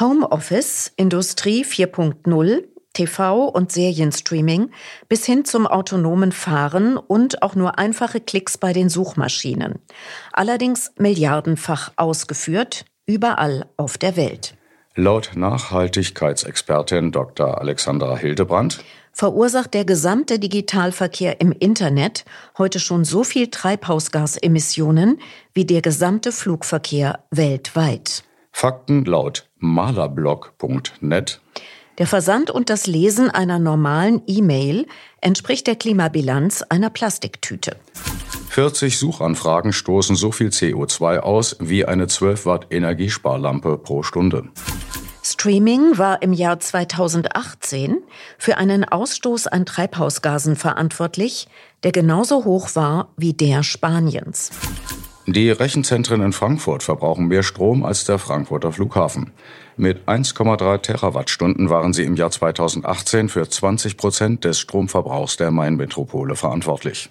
Homeoffice, 0.00 0.92
Industrie 0.96 1.62
4.0, 1.62 2.64
TV 2.94 3.44
und 3.48 3.70
Serienstreaming 3.70 4.70
bis 5.10 5.26
hin 5.26 5.44
zum 5.44 5.66
autonomen 5.66 6.32
Fahren 6.32 6.96
und 6.96 7.42
auch 7.42 7.54
nur 7.54 7.78
einfache 7.78 8.20
Klicks 8.20 8.56
bei 8.56 8.72
den 8.72 8.88
Suchmaschinen. 8.88 9.78
Allerdings 10.32 10.90
milliardenfach 10.96 11.92
ausgeführt, 11.96 12.86
überall 13.04 13.66
auf 13.76 13.98
der 13.98 14.16
Welt. 14.16 14.55
Laut 14.98 15.32
Nachhaltigkeitsexpertin 15.34 17.12
Dr. 17.12 17.60
Alexandra 17.60 18.16
Hildebrand 18.16 18.82
verursacht 19.12 19.74
der 19.74 19.84
gesamte 19.84 20.38
Digitalverkehr 20.38 21.38
im 21.42 21.52
Internet 21.52 22.24
heute 22.56 22.80
schon 22.80 23.04
so 23.04 23.22
viel 23.22 23.48
Treibhausgasemissionen 23.48 25.18
wie 25.52 25.66
der 25.66 25.82
gesamte 25.82 26.32
Flugverkehr 26.32 27.18
weltweit. 27.30 28.24
Fakten 28.52 29.04
laut 29.04 29.46
malerblog.net. 29.58 31.42
Der 31.98 32.06
Versand 32.06 32.50
und 32.50 32.70
das 32.70 32.86
Lesen 32.86 33.30
einer 33.30 33.58
normalen 33.58 34.22
E-Mail 34.26 34.86
entspricht 35.20 35.66
der 35.66 35.76
Klimabilanz 35.76 36.62
einer 36.62 36.88
Plastiktüte. 36.88 37.76
40 38.48 38.96
Suchanfragen 38.96 39.74
stoßen 39.74 40.16
so 40.16 40.32
viel 40.32 40.48
CO2 40.48 41.18
aus 41.18 41.56
wie 41.60 41.84
eine 41.84 42.06
12 42.06 42.46
Watt 42.46 42.66
Energiesparlampe 42.70 43.76
pro 43.76 44.02
Stunde. 44.02 44.44
Streaming 45.46 45.96
war 45.96 46.22
im 46.22 46.32
Jahr 46.32 46.58
2018 46.58 47.98
für 48.36 48.56
einen 48.56 48.82
Ausstoß 48.82 49.46
an 49.46 49.64
Treibhausgasen 49.64 50.56
verantwortlich, 50.56 51.46
der 51.84 51.92
genauso 51.92 52.44
hoch 52.44 52.74
war 52.74 53.12
wie 53.16 53.32
der 53.32 53.62
Spaniens. 53.62 54.50
Die 55.24 55.48
Rechenzentren 55.52 56.20
in 56.20 56.32
Frankfurt 56.32 56.82
verbrauchen 56.82 57.28
mehr 57.28 57.44
Strom 57.44 57.84
als 57.84 58.04
der 58.04 58.18
Frankfurter 58.18 58.72
Flughafen. 58.72 59.30
Mit 59.76 60.08
1,3 60.08 60.78
Terawattstunden 60.78 61.70
waren 61.70 61.92
sie 61.92 62.02
im 62.02 62.16
Jahr 62.16 62.32
2018 62.32 63.28
für 63.28 63.48
20 63.48 63.96
Prozent 63.96 64.44
des 64.44 64.58
Stromverbrauchs 64.58 65.36
der 65.36 65.52
Main-Metropole 65.52 66.34
verantwortlich. 66.34 67.08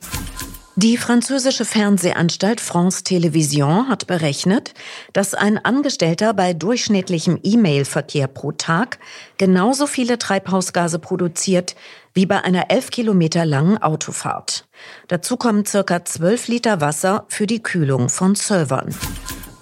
Die 0.77 0.97
französische 0.97 1.63
Fernsehanstalt 1.63 2.59
France 2.59 3.05
Télévision 3.05 3.87
hat 3.87 4.07
berechnet, 4.07 4.73
dass 5.13 5.33
ein 5.33 5.57
Angestellter 5.57 6.33
bei 6.33 6.53
durchschnittlichem 6.53 7.39
E-Mail-Verkehr 7.41 8.27
pro 8.27 8.51
Tag 8.51 8.99
genauso 9.37 9.87
viele 9.87 10.19
Treibhausgase 10.19 10.99
produziert 10.99 11.77
wie 12.13 12.25
bei 12.25 12.43
einer 12.43 12.71
elf 12.71 12.91
Kilometer 12.91 13.45
langen 13.45 13.77
Autofahrt. 13.77 14.67
Dazu 15.07 15.37
kommen 15.37 15.65
circa 15.65 16.03
zwölf 16.03 16.49
Liter 16.49 16.81
Wasser 16.81 17.23
für 17.29 17.47
die 17.47 17.63
Kühlung 17.63 18.09
von 18.09 18.35
Servern. 18.35 18.93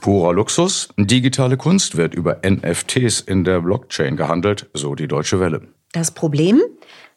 Purer 0.02 0.34
Luxus. 0.34 0.90
Digitale 0.98 1.58
Kunst 1.58 1.96
wird 1.96 2.16
über 2.16 2.42
NFTs 2.44 3.20
in 3.20 3.44
der 3.44 3.62
Blockchain 3.62 4.18
gehandelt, 4.18 4.68
so 4.74 4.96
die 4.96 5.08
Deutsche 5.08 5.40
Welle. 5.40 5.62
Das 5.92 6.10
Problem? 6.10 6.60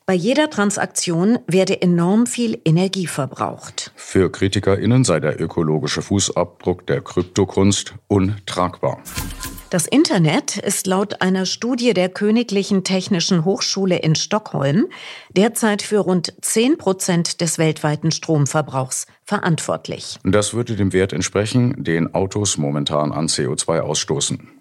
Bei 0.09 0.15
jeder 0.15 0.51
Transaktion 0.51 1.41
werde 1.49 1.83
enorm 1.83 2.29
viel 2.29 2.61
Energie 2.65 3.09
verbraucht. 3.09 3.91
Für 3.97 4.31
KritikerInnen 4.31 5.03
sei 5.03 5.19
der 5.19 5.41
ökologische 5.41 6.01
Fußabdruck 6.01 6.87
der 6.87 7.01
Kryptokunst 7.01 7.93
untragbar. 8.07 9.03
Das 9.71 9.89
Internet 9.89 10.59
ist 10.59 10.87
laut 10.87 11.23
einer 11.23 11.45
Studie 11.45 11.93
der 11.93 12.09
Königlichen 12.09 12.85
Technischen 12.85 13.45
Hochschule 13.45 13.99
in 13.99 14.15
Stockholm 14.15 14.87
derzeit 15.31 15.83
für 15.83 15.99
rund 15.99 16.35
10 16.41 16.79
Prozent 16.79 17.41
des 17.41 17.59
weltweiten 17.59 18.13
Stromverbrauchs 18.13 19.09
verantwortlich. 19.25 20.21
Das 20.23 20.55
würde 20.55 20.77
dem 20.77 20.93
Wert 20.93 21.13
entsprechen, 21.13 21.83
den 21.83 22.15
Autos 22.15 22.59
momentan 22.59 23.11
an 23.11 23.27
CO2 23.27 23.81
ausstoßen. 23.81 24.56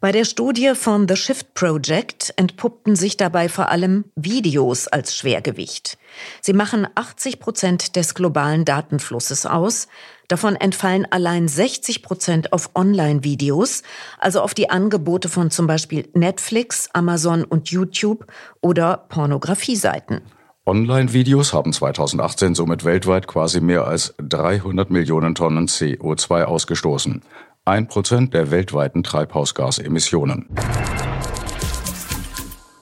Bei 0.00 0.12
der 0.12 0.24
Studie 0.24 0.72
von 0.74 1.08
The 1.08 1.16
Shift 1.16 1.54
Project 1.54 2.34
entpuppten 2.36 2.96
sich 2.96 3.16
dabei 3.16 3.48
vor 3.48 3.70
allem 3.70 4.04
Videos 4.14 4.88
als 4.88 5.16
Schwergewicht. 5.16 5.98
Sie 6.40 6.52
machen 6.52 6.86
80 6.94 7.40
Prozent 7.40 7.96
des 7.96 8.14
globalen 8.14 8.64
Datenflusses 8.64 9.46
aus. 9.46 9.88
Davon 10.28 10.56
entfallen 10.56 11.06
allein 11.10 11.48
60 11.48 12.02
Prozent 12.02 12.52
auf 12.52 12.70
Online-Videos, 12.74 13.82
also 14.18 14.40
auf 14.40 14.54
die 14.54 14.70
Angebote 14.70 15.28
von 15.28 15.50
zum 15.50 15.66
Beispiel 15.66 16.08
Netflix, 16.14 16.88
Amazon 16.92 17.44
und 17.44 17.70
YouTube 17.70 18.26
oder 18.60 19.06
Pornografieseiten. 19.08 20.22
Online-Videos 20.68 21.52
haben 21.52 21.72
2018 21.72 22.56
somit 22.56 22.84
weltweit 22.84 23.28
quasi 23.28 23.60
mehr 23.60 23.86
als 23.86 24.14
300 24.18 24.90
Millionen 24.90 25.36
Tonnen 25.36 25.68
CO2 25.68 26.42
ausgestoßen. 26.42 27.22
Ein 27.68 27.88
Prozent 27.88 28.32
der 28.32 28.52
weltweiten 28.52 29.02
Treibhausgasemissionen. 29.02 30.46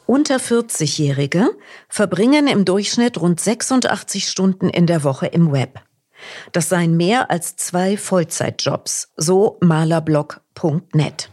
Unter 0.05 0.37
40-Jährige 0.37 1.49
verbringen 1.89 2.47
im 2.47 2.67
Durchschnitt 2.67 3.19
rund 3.19 3.41
86 3.41 4.29
Stunden 4.29 4.69
in 4.69 4.87
der 4.87 5.03
Woche 5.03 5.25
im 5.25 5.53
Web. 5.53 5.81
Das 6.53 6.69
seien 6.69 6.99
mehr 6.99 7.31
als 7.31 7.57
zwei 7.57 7.97
Vollzeitjobs, 7.97 9.15
so 9.17 9.57
malerblog.net. 9.63 11.31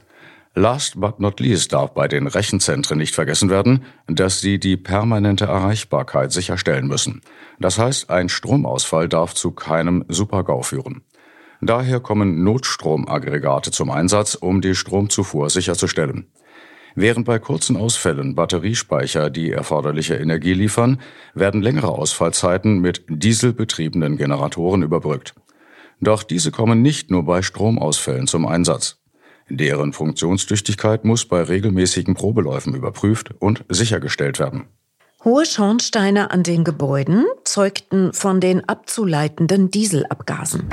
Last 0.56 1.02
but 1.02 1.20
not 1.20 1.42
least 1.42 1.74
darf 1.74 1.94
bei 1.94 2.08
den 2.08 2.28
Rechenzentren 2.28 3.00
nicht 3.00 3.16
vergessen 3.16 3.50
werden, 3.50 3.84
dass 4.08 4.40
sie 4.40 4.60
die 4.60 4.78
permanente 4.78 5.46
Erreichbarkeit 5.46 6.32
sicherstellen 6.32 6.88
müssen. 6.88 7.22
Das 7.60 7.78
heißt, 7.78 8.10
ein 8.10 8.30
Stromausfall 8.30 9.10
darf 9.10 9.34
zu 9.34 9.52
keinem 9.52 10.06
Supergau 10.08 10.62
führen. 10.62 11.04
Daher 11.62 12.00
kommen 12.00 12.44
Notstromaggregate 12.44 13.72
zum 13.72 13.92
Einsatz, 13.92 14.36
um 14.36 14.62
die 14.62 14.74
Stromzufuhr 14.74 15.50
sicherzustellen. 15.50 16.26
Während 16.96 17.26
bei 17.26 17.40
kurzen 17.40 17.78
Ausfällen 17.78 18.36
Batteriespeicher 18.36 19.30
die 19.30 19.52
erforderliche 19.52 20.16
Energie 20.16 20.54
liefern, 20.54 21.00
werden 21.34 21.62
längere 21.62 21.90
Ausfallzeiten 21.90 22.80
mit 22.80 23.06
dieselbetriebenen 23.08 24.18
Generatoren 24.18 24.82
überbrückt. 24.82 25.36
Doch 26.02 26.24
diese 26.24 26.52
kommen 26.52 26.82
nicht 26.82 27.12
nur 27.12 27.24
bei 27.24 27.44
Stromausfällen 27.44 28.28
zum 28.28 28.48
Einsatz. 28.48 28.98
Deren 29.48 29.94
Funktionstüchtigkeit 29.94 31.06
muss 31.06 31.26
bei 31.26 31.44
regelmäßigen 31.44 32.16
Probeläufen 32.16 32.74
überprüft 32.74 33.32
und 33.40 33.64
sichergestellt 33.70 34.40
werden. 34.40 34.66
Hohe 35.24 35.46
Schornsteine 35.46 36.32
an 36.32 36.42
den 36.42 36.64
Gebäuden 36.64 37.26
zeugten 37.44 38.12
von 38.14 38.42
den 38.42 38.68
abzuleitenden 38.68 39.70
Dieselabgasen. 39.70 40.68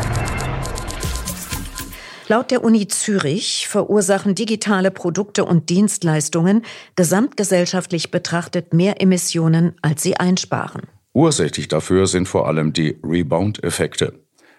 Laut 2.30 2.50
der 2.50 2.62
Uni 2.62 2.86
Zürich 2.88 3.66
verursachen 3.68 4.34
digitale 4.34 4.90
Produkte 4.90 5.46
und 5.46 5.70
Dienstleistungen 5.70 6.62
gesamtgesellschaftlich 6.94 8.10
betrachtet 8.10 8.74
mehr 8.74 9.00
Emissionen, 9.00 9.76
als 9.80 10.02
sie 10.02 10.18
einsparen. 10.18 10.82
Ursächlich 11.14 11.68
dafür 11.68 12.06
sind 12.06 12.28
vor 12.28 12.46
allem 12.46 12.74
die 12.74 12.98
Rebound-Effekte. 13.02 14.12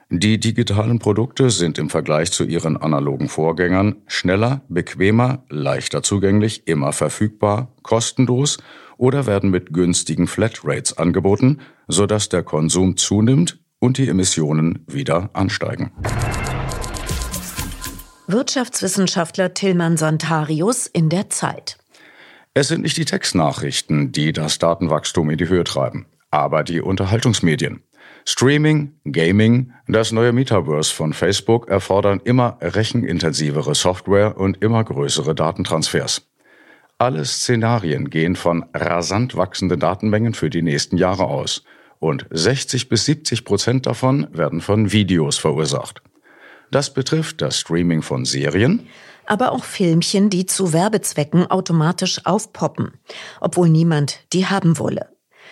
Die 0.09 0.39
digitalen 0.39 0.97
Produkte 0.97 1.51
sind 1.51 1.77
im 1.77 1.91
Vergleich 1.91 2.31
zu 2.31 2.43
ihren 2.43 2.75
analogen 2.75 3.29
Vorgängern 3.29 3.97
schneller, 4.07 4.61
bequemer, 4.67 5.43
leichter 5.49 6.01
zugänglich, 6.01 6.67
immer 6.67 6.91
verfügbar, 6.91 7.71
kostenlos 7.83 8.57
oder 8.97 9.27
werden 9.27 9.51
mit 9.51 9.71
günstigen 9.71 10.25
Flatrates 10.25 10.97
angeboten, 10.97 11.59
sodass 11.87 12.29
der 12.29 12.41
Konsum 12.41 12.97
zunimmt 12.97 13.59
und 13.77 13.99
die 13.99 14.09
Emissionen 14.09 14.83
wieder 14.87 15.29
ansteigen. 15.33 15.91
Wirtschaftswissenschaftler 18.31 19.55
Tillmann 19.55 19.97
Santarius 19.97 20.85
in 20.85 21.09
der 21.09 21.31
Zeit. 21.31 21.79
Es 22.53 22.67
sind 22.67 22.83
nicht 22.83 22.95
die 22.97 23.05
Textnachrichten, 23.05 24.11
die 24.11 24.33
das 24.33 24.59
Datenwachstum 24.59 25.31
in 25.31 25.37
die 25.39 25.49
Höhe 25.49 25.63
treiben, 25.63 26.05
aber 26.29 26.63
die 26.63 26.79
Unterhaltungsmedien. 26.79 27.81
Streaming, 28.25 28.93
Gaming, 29.05 29.73
das 29.87 30.11
neue 30.11 30.31
Metaverse 30.31 30.93
von 30.93 31.13
Facebook 31.13 31.69
erfordern 31.69 32.21
immer 32.23 32.59
rechenintensivere 32.61 33.73
Software 33.73 34.37
und 34.37 34.61
immer 34.61 34.83
größere 34.83 35.33
Datentransfers. 35.33 36.27
Alle 36.99 37.25
Szenarien 37.25 38.11
gehen 38.11 38.35
von 38.35 38.63
rasant 38.75 39.37
wachsenden 39.37 39.79
Datenmengen 39.79 40.35
für 40.35 40.51
die 40.51 40.61
nächsten 40.61 40.97
Jahre 40.97 41.23
aus 41.23 41.63
und 41.97 42.27
60 42.29 42.89
bis 42.89 43.05
70 43.05 43.43
Prozent 43.43 43.87
davon 43.87 44.27
werden 44.31 44.61
von 44.61 44.91
Videos 44.91 45.39
verursacht. 45.39 46.03
Das 46.71 46.93
betrifft 46.93 47.41
das 47.41 47.59
Streaming 47.59 48.01
von 48.01 48.25
Serien, 48.25 48.87
aber 49.25 49.51
auch 49.51 49.63
Filmchen, 49.63 50.29
die 50.29 50.45
zu 50.45 50.73
Werbezwecken 50.73 51.49
automatisch 51.49 52.25
aufpoppen, 52.25 52.93
obwohl 53.39 53.69
niemand 53.69 54.19
die 54.33 54.47
haben 54.47 54.79
wolle. 54.79 55.09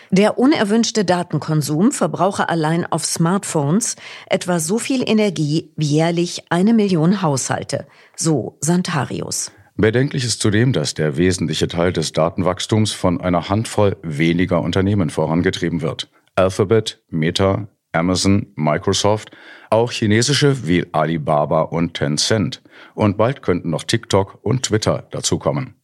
Der 0.10 0.39
unerwünschte 0.39 1.03
Datenkonsum 1.03 1.91
verbrauche 1.91 2.47
allein 2.49 2.86
auf 2.86 3.06
Smartphones 3.06 3.97
etwa 4.30 4.60
so 4.60 4.80
viel 4.80 5.08
Energie 5.08 5.73
wie 5.75 5.86
jährlich 5.86 6.43
eine 6.49 6.73
Million 6.73 7.21
Haushalte, 7.21 7.86
so 8.15 8.58
Santarius. 8.62 9.51
Bedenklich 9.75 10.23
ist 10.23 10.41
zudem, 10.41 10.73
dass 10.73 10.93
der 10.93 11.17
wesentliche 11.17 11.67
Teil 11.67 11.93
des 11.93 12.13
Datenwachstums 12.13 12.93
von 12.93 13.21
einer 13.21 13.49
Handvoll 13.49 13.97
weniger 14.01 14.62
Unternehmen 14.62 15.10
vorangetrieben 15.10 15.82
wird. 15.82 16.10
Alphabet, 16.36 17.03
Meta, 17.10 17.67
Amazon, 17.91 18.47
Microsoft, 18.56 19.32
auch 19.69 19.91
chinesische 19.91 20.67
wie 20.67 20.86
Alibaba 20.93 21.62
und 21.62 21.93
Tencent. 21.93 22.62
Und 22.93 23.17
bald 23.17 23.41
könnten 23.41 23.69
noch 23.69 23.84
TikTok 23.84 24.39
und 24.41 24.63
Twitter 24.63 25.08
dazukommen. 25.12 25.75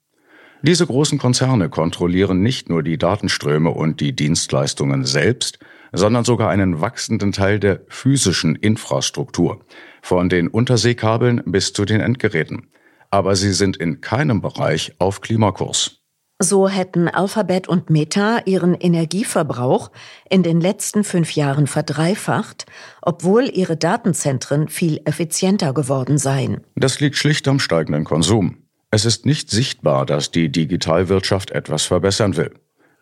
Diese 0.62 0.88
großen 0.88 1.18
Konzerne 1.18 1.70
kontrollieren 1.70 2.42
nicht 2.42 2.70
nur 2.70 2.84
die 2.84 2.98
Datenströme 2.98 3.72
und 3.72 4.00
die 4.00 4.16
Dienstleistungen 4.16 5.04
selbst, 5.04 5.60
sondern 5.92 6.24
sogar 6.24 6.50
einen 6.50 6.82
wachsenden 6.82 7.32
Teil 7.32 7.60
der 7.60 7.82
physischen 7.90 8.56
Infrastruktur, 8.56 9.66
von 10.02 10.30
den 10.30 10.48
Unterseekabeln 10.48 11.42
bis 11.46 11.74
zu 11.74 11.86
den 11.86 12.00
Endgeräten. 12.02 12.70
Aber 13.12 13.36
sie 13.36 13.54
sind 13.54 13.78
in 13.78 14.02
keinem 14.02 14.42
Bereich 14.42 14.94
auf 15.00 15.22
Klimakurs. 15.22 16.03
So 16.40 16.68
hätten 16.68 17.08
Alphabet 17.08 17.68
und 17.68 17.90
Meta 17.90 18.40
ihren 18.46 18.74
Energieverbrauch 18.74 19.92
in 20.30 20.44
den 20.44 20.60
letzten 20.60 21.04
fünf 21.04 21.32
Jahren 21.36 21.68
verdreifacht, 21.68 22.66
obwohl 23.02 23.44
ihre 23.44 23.78
Datenzentren 23.78 24.68
viel 24.68 25.00
effizienter 25.06 25.74
geworden 25.74 26.18
seien. 26.18 26.62
Das 26.76 27.00
liegt 27.00 27.16
schlicht 27.16 27.48
am 27.48 27.60
steigenden 27.60 28.04
Konsum. 28.04 28.58
Es 28.92 29.06
ist 29.06 29.26
nicht 29.26 29.50
sichtbar, 29.50 30.06
dass 30.06 30.32
die 30.32 30.52
Digitalwirtschaft 30.52 31.52
etwas 31.52 31.84
verbessern 31.84 32.36
will. 32.36 32.52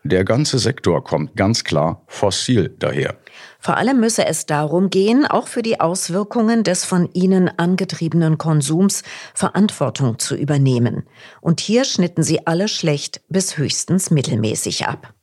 Der 0.03 0.23
ganze 0.23 0.57
Sektor 0.57 1.03
kommt 1.03 1.35
ganz 1.35 1.63
klar 1.63 2.03
fossil 2.07 2.75
daher. 2.79 3.17
Vor 3.61 3.77
allem 3.77 3.99
müsse 3.99 4.25
es 4.25 4.47
darum 4.47 4.89
gehen, 4.89 5.27
auch 5.27 5.47
für 5.47 5.61
die 5.61 5.79
Auswirkungen 5.79 6.63
des 6.63 6.83
von 6.83 7.07
ihnen 7.13 7.47
angetriebenen 7.47 8.39
Konsums 8.39 9.03
Verantwortung 9.35 10.17
zu 10.17 10.35
übernehmen. 10.35 11.03
Und 11.41 11.59
hier 11.59 11.85
schnitten 11.85 12.23
sie 12.23 12.47
alle 12.47 12.67
schlecht 12.67 13.21
bis 13.29 13.59
höchstens 13.59 14.09
mittelmäßig 14.09 14.87
ab. 14.87 15.13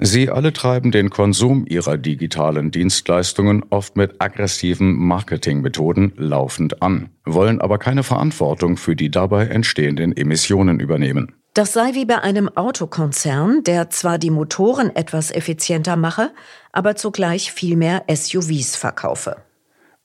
Sie 0.00 0.28
alle 0.28 0.52
treiben 0.52 0.90
den 0.90 1.10
Konsum 1.10 1.66
ihrer 1.68 1.96
digitalen 1.96 2.70
Dienstleistungen 2.72 3.64
oft 3.70 3.96
mit 3.96 4.20
aggressiven 4.20 4.96
Marketingmethoden 4.96 6.12
laufend 6.16 6.82
an, 6.82 7.10
wollen 7.24 7.60
aber 7.60 7.78
keine 7.78 8.02
Verantwortung 8.02 8.76
für 8.76 8.96
die 8.96 9.10
dabei 9.10 9.46
entstehenden 9.46 10.16
Emissionen 10.16 10.78
übernehmen. 10.80 11.34
Das 11.54 11.72
sei 11.72 11.94
wie 11.94 12.04
bei 12.04 12.20
einem 12.20 12.48
Autokonzern, 12.48 13.64
der 13.64 13.90
zwar 13.90 14.18
die 14.18 14.30
Motoren 14.30 14.94
etwas 14.94 15.32
effizienter 15.32 15.96
mache, 15.96 16.30
aber 16.78 16.94
zugleich 16.94 17.50
viel 17.50 17.76
mehr 17.76 18.04
SUVs 18.08 18.76
verkaufe. 18.76 19.47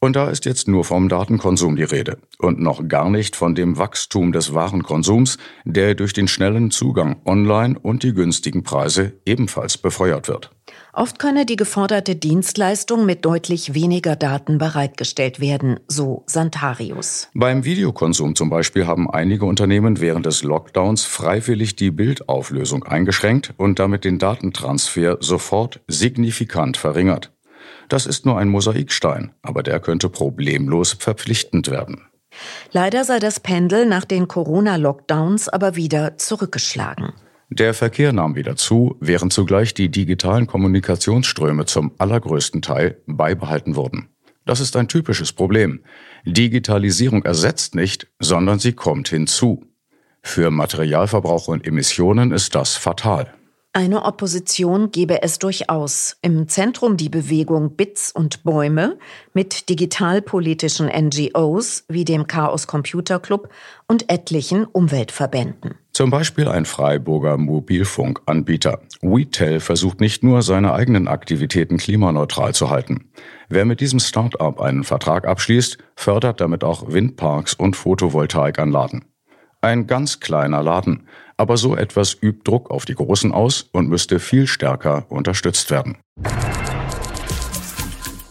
Und 0.04 0.18
da 0.18 0.28
ist 0.28 0.44
jetzt 0.44 0.68
nur 0.68 0.84
vom 0.84 1.08
Datenkonsum 1.08 1.78
die 1.78 1.84
Rede 1.84 2.18
und 2.38 2.60
noch 2.60 2.90
gar 2.90 3.10
nicht 3.10 3.38
von 3.38 3.56
dem 3.56 3.78
Wachstum 3.78 4.34
des 4.34 4.54
Warenkonsums, 4.54 5.38
der 5.64 5.96
durch 5.96 6.12
den 6.12 6.28
schnellen 6.28 6.72
Zugang 6.72 7.22
online 7.24 7.80
und 7.80 8.04
die 8.04 8.14
günstigen 8.14 8.64
Preise 8.64 9.14
ebenfalls 9.26 9.78
befeuert 9.78 10.28
wird. 10.28 10.52
Oft 10.92 11.20
könne 11.20 11.46
die 11.46 11.56
geforderte 11.56 12.18
Dienstleistung 12.18 13.06
mit 13.06 13.24
deutlich 13.24 13.76
weniger 13.76 14.18
Daten 14.18 14.58
bereitgestellt 14.58 15.40
werden, 15.40 15.80
so 15.88 16.24
Santarius. 16.28 17.30
Beim 17.34 17.64
Videokonsum 17.64 18.36
zum 18.36 18.50
Beispiel 18.50 18.86
haben 18.86 19.10
einige 19.10 19.46
Unternehmen 19.46 20.02
während 20.02 20.26
des 20.26 20.44
Lockdowns 20.44 21.06
freiwillig 21.06 21.78
die 21.78 21.92
Bildauflösung 21.92 22.84
eingeschränkt 22.84 23.54
und 23.56 23.80
damit 23.80 24.04
den 24.04 24.20
Datentransfer 24.20 25.20
sofort 25.22 25.80
signifikant 25.88 26.76
verringert. 26.76 27.33
Das 27.94 28.08
ist 28.08 28.26
nur 28.26 28.40
ein 28.40 28.50
Mosaikstein, 28.50 29.36
aber 29.44 29.62
der 29.62 29.80
könnte 29.80 30.10
problemlos 30.10 30.94
verpflichtend 30.94 31.70
werden. 31.70 32.08
Leider 32.72 33.04
sei 33.04 33.20
das 33.20 33.40
Pendel 33.40 33.86
nach 33.86 34.04
den 34.04 34.28
Corona-Lockdowns 34.28 35.48
aber 35.48 35.76
wieder 35.76 36.18
zurückgeschlagen. 36.18 37.14
Der 37.52 37.76
Verkehr 37.76 38.12
nahm 38.12 38.34
wieder 38.34 38.56
zu, 38.56 38.98
während 39.00 39.32
zugleich 39.32 39.76
die 39.76 39.90
digitalen 39.90 40.48
Kommunikationsströme 40.48 41.68
zum 41.68 41.92
allergrößten 42.00 42.64
Teil 42.64 42.98
beibehalten 43.06 43.76
wurden. 43.76 44.10
Das 44.44 44.60
ist 44.60 44.76
ein 44.76 44.88
typisches 44.88 45.32
Problem. 45.32 45.84
Digitalisierung 46.26 47.24
ersetzt 47.24 47.76
nicht, 47.76 48.08
sondern 48.20 48.58
sie 48.58 48.74
kommt 48.74 49.10
hinzu. 49.10 49.68
Für 50.24 50.50
Materialverbrauch 50.50 51.48
und 51.48 51.68
Emissionen 51.68 52.32
ist 52.32 52.56
das 52.56 52.76
fatal. 52.76 53.32
Eine 53.76 54.06
Opposition 54.06 54.92
gebe 54.92 55.24
es 55.24 55.40
durchaus. 55.40 56.18
Im 56.22 56.48
Zentrum 56.48 56.96
die 56.96 57.10
Bewegung 57.10 57.76
Bits 57.76 58.12
und 58.12 58.44
Bäume 58.44 59.00
mit 59.34 59.68
digitalpolitischen 59.68 60.90
NGOs 60.90 61.84
wie 61.90 62.06
dem 62.06 62.28
Chaos 62.28 62.68
Computer 62.68 63.20
Club 63.20 63.50
und 63.88 64.12
etlichen 64.12 64.66
Umweltverbänden. 64.66 65.74
Zum 65.92 66.12
Beispiel 66.12 66.48
ein 66.48 66.66
Freiburger 66.66 67.38
Mobilfunkanbieter. 67.38 68.80
WeTel 69.02 69.60
versucht 69.60 70.02
nicht 70.02 70.24
nur 70.24 70.44
seine 70.44 70.74
eigenen 70.74 71.08
Aktivitäten 71.08 71.78
klimaneutral 71.78 72.54
zu 72.54 72.70
halten. 72.70 73.10
Wer 73.50 73.66
mit 73.66 73.82
diesem 73.82 74.00
Start-up 74.00 74.62
einen 74.62 74.84
Vertrag 74.84 75.26
abschließt, 75.26 75.80
fördert 75.96 76.42
damit 76.42 76.64
auch 76.64 76.92
Windparks 76.92 77.56
und 77.56 77.76
Photovoltaikanlagen. 77.76 79.06
Ein 79.64 79.88
ganz 79.88 80.20
kleiner 80.20 80.62
Laden, 80.62 81.08
aber 81.38 81.56
so 81.56 81.78
etwas 81.78 82.18
übt 82.22 82.42
Druck 82.44 82.70
auf 82.70 82.84
die 82.84 82.96
Großen 82.96 83.32
aus 83.32 83.70
und 83.72 83.88
müsste 83.88 84.20
viel 84.20 84.46
stärker 84.46 85.06
unterstützt 85.08 85.72
werden. 85.72 86.00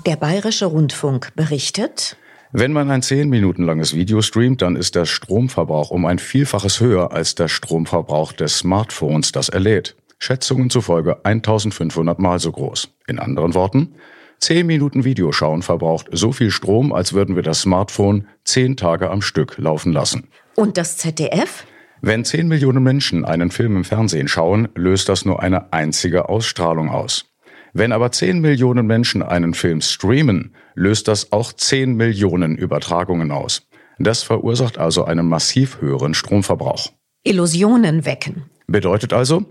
Der 0.05 0.16
Bayerische 0.16 0.66
Rundfunk 0.66 1.35
berichtet, 1.35 2.18
wenn 2.53 2.75
man 2.75 2.90
ein 2.90 3.01
zehn 3.01 3.31
Minuten 3.31 3.64
langes 3.64 3.95
Video 3.95 4.21
streamt, 4.21 4.61
dann 4.61 4.77
ist 4.77 4.95
der 4.95 5.07
Stromverbrauch 5.07 5.90
um 5.90 6.05
ein 6.05 6.18
Vielfaches 6.18 6.81
höher 6.81 7.12
als 7.12 7.35
der 7.35 7.49
Stromverbrauch 7.49 8.33
des 8.33 8.59
Smartphones, 8.59 9.33
das 9.33 9.49
er 9.49 9.61
lädt. 9.61 9.97
Schätzungen 10.18 10.68
zufolge 10.68 11.25
1500 11.25 12.18
Mal 12.18 12.40
so 12.40 12.53
groß. 12.53 12.90
In 13.07 13.18
anderen 13.18 13.55
Worten, 13.55 13.95
10 14.40 14.66
Minuten 14.66 15.05
Videoschauen 15.05 15.62
verbraucht 15.62 16.09
so 16.12 16.33
viel 16.33 16.51
Strom, 16.51 16.92
als 16.92 17.14
würden 17.14 17.37
wir 17.37 17.42
das 17.42 17.62
Smartphone 17.62 18.27
10 18.45 18.77
Tage 18.77 19.09
am 19.09 19.23
Stück 19.23 19.57
laufen 19.57 19.95
lassen. 19.95 20.29
Und 20.55 20.77
das 20.77 20.97
ZDF? 20.99 21.67
Wenn 22.01 22.25
10 22.25 22.49
Millionen 22.49 22.83
Menschen 22.83 23.25
einen 23.25 23.51
Film 23.51 23.77
im 23.77 23.85
Fernsehen 23.85 24.29
schauen, 24.29 24.69
löst 24.75 25.09
das 25.09 25.25
nur 25.25 25.43
eine 25.43 25.73
einzige 25.73 26.29
Ausstrahlung 26.29 26.91
aus. 26.91 27.27
Wenn 27.73 27.93
aber 27.93 28.12
10 28.12 28.41
Millionen 28.41 28.87
Menschen 28.87 29.23
einen 29.23 29.55
Film 29.55 29.81
streamen, 29.81 30.55
löst 30.75 31.09
das 31.09 31.33
auch 31.33 31.53
10 31.53 31.95
Millionen 31.95 32.57
Übertragungen 32.57 33.31
aus. 33.31 33.69
Das 33.99 34.23
verursacht 34.23 34.79
also 34.79 35.05
einen 35.05 35.27
massiv 35.27 35.81
höheren 35.81 36.12
Stromverbrauch. 36.12 36.93
Illusionen 37.25 38.05
wecken. 38.05 38.51
Bedeutet 38.67 39.12
also, 39.12 39.47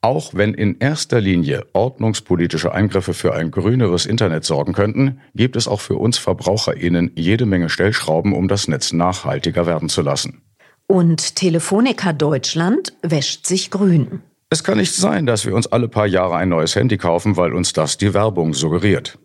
auch 0.00 0.32
wenn 0.34 0.54
in 0.54 0.78
erster 0.78 1.20
Linie 1.20 1.66
ordnungspolitische 1.72 2.72
Eingriffe 2.72 3.14
für 3.14 3.34
ein 3.34 3.50
grüneres 3.50 4.06
Internet 4.06 4.44
sorgen 4.44 4.72
könnten, 4.72 5.20
gibt 5.34 5.56
es 5.56 5.66
auch 5.66 5.80
für 5.80 5.96
uns 5.96 6.18
Verbraucherinnen 6.18 7.10
jede 7.16 7.46
Menge 7.46 7.68
Stellschrauben, 7.68 8.32
um 8.32 8.48
das 8.48 8.68
Netz 8.68 8.92
nachhaltiger 8.92 9.66
werden 9.66 9.88
zu 9.88 10.02
lassen. 10.02 10.42
Und 10.86 11.34
Telefonica 11.34 12.12
Deutschland 12.12 12.92
wäscht 13.02 13.46
sich 13.46 13.70
grün. 13.70 14.22
Es 14.50 14.62
kann 14.62 14.78
nicht 14.78 14.94
sein, 14.94 15.26
dass 15.26 15.44
wir 15.44 15.54
uns 15.54 15.66
alle 15.66 15.88
paar 15.88 16.06
Jahre 16.06 16.36
ein 16.36 16.50
neues 16.50 16.76
Handy 16.76 16.96
kaufen, 16.96 17.36
weil 17.36 17.52
uns 17.52 17.72
das 17.72 17.98
die 17.98 18.14
Werbung 18.14 18.54
suggeriert. 18.54 19.18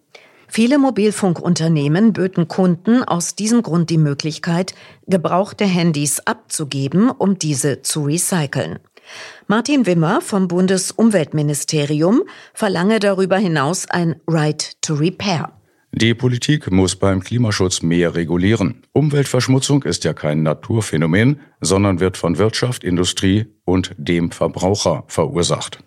Viele 0.48 0.80
Mobilfunkunternehmen 0.80 2.12
böten 2.12 2.48
Kunden 2.48 3.04
aus 3.04 3.36
diesem 3.36 3.62
Grund 3.62 3.90
die 3.90 3.98
Möglichkeit, 3.98 4.74
gebrauchte 5.08 5.64
Handys 5.64 6.20
abzugeben, 6.20 7.10
um 7.10 7.38
diese 7.38 7.84
zu 7.84 8.04
recyceln. 8.04 8.80
Martin 9.48 9.86
Wimmer 9.86 10.20
vom 10.20 10.48
Bundesumweltministerium 10.48 12.24
verlange 12.54 13.00
darüber 13.00 13.38
hinaus 13.38 13.90
ein 13.90 14.16
Right 14.28 14.82
to 14.82 14.96
Repair. 14.96 15.54
Die 15.94 16.14
Politik 16.14 16.72
muss 16.72 16.96
beim 16.96 17.22
Klimaschutz 17.22 17.82
mehr 17.82 18.16
regulieren. 18.16 18.84
Umweltverschmutzung 18.94 19.84
ist 19.84 20.06
ja 20.06 20.14
kein 20.14 20.42
Naturphänomen, 20.42 21.42
sondern 21.60 22.00
wird 22.00 22.16
von 22.16 22.38
Wirtschaft, 22.38 22.86
Industrie 22.86 23.48
und 23.66 23.94
dem 23.98 24.32
Verbraucher 24.32 25.04
verursacht. 25.08 25.80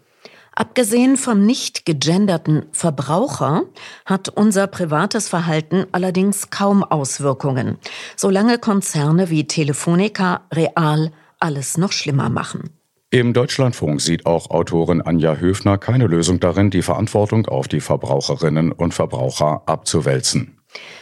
Abgesehen 0.54 1.16
vom 1.16 1.44
nicht 1.44 1.86
gegenderten 1.86 2.66
Verbraucher 2.70 3.62
hat 4.04 4.28
unser 4.28 4.66
privates 4.66 5.26
Verhalten 5.28 5.86
allerdings 5.90 6.50
kaum 6.50 6.84
Auswirkungen, 6.84 7.78
solange 8.14 8.58
Konzerne 8.58 9.30
wie 9.30 9.46
Telefonica 9.46 10.42
real 10.52 11.12
alles 11.40 11.78
noch 11.78 11.92
schlimmer 11.92 12.28
machen. 12.28 12.70
Im 13.14 13.32
Deutschlandfunk 13.32 14.00
sieht 14.00 14.26
auch 14.26 14.50
Autorin 14.50 15.00
Anja 15.00 15.36
Höfner 15.36 15.78
keine 15.78 16.08
Lösung 16.08 16.40
darin, 16.40 16.70
die 16.70 16.82
Verantwortung 16.82 17.46
auf 17.46 17.68
die 17.68 17.78
Verbraucherinnen 17.78 18.72
und 18.72 18.92
Verbraucher 18.92 19.62
abzuwälzen. 19.66 20.58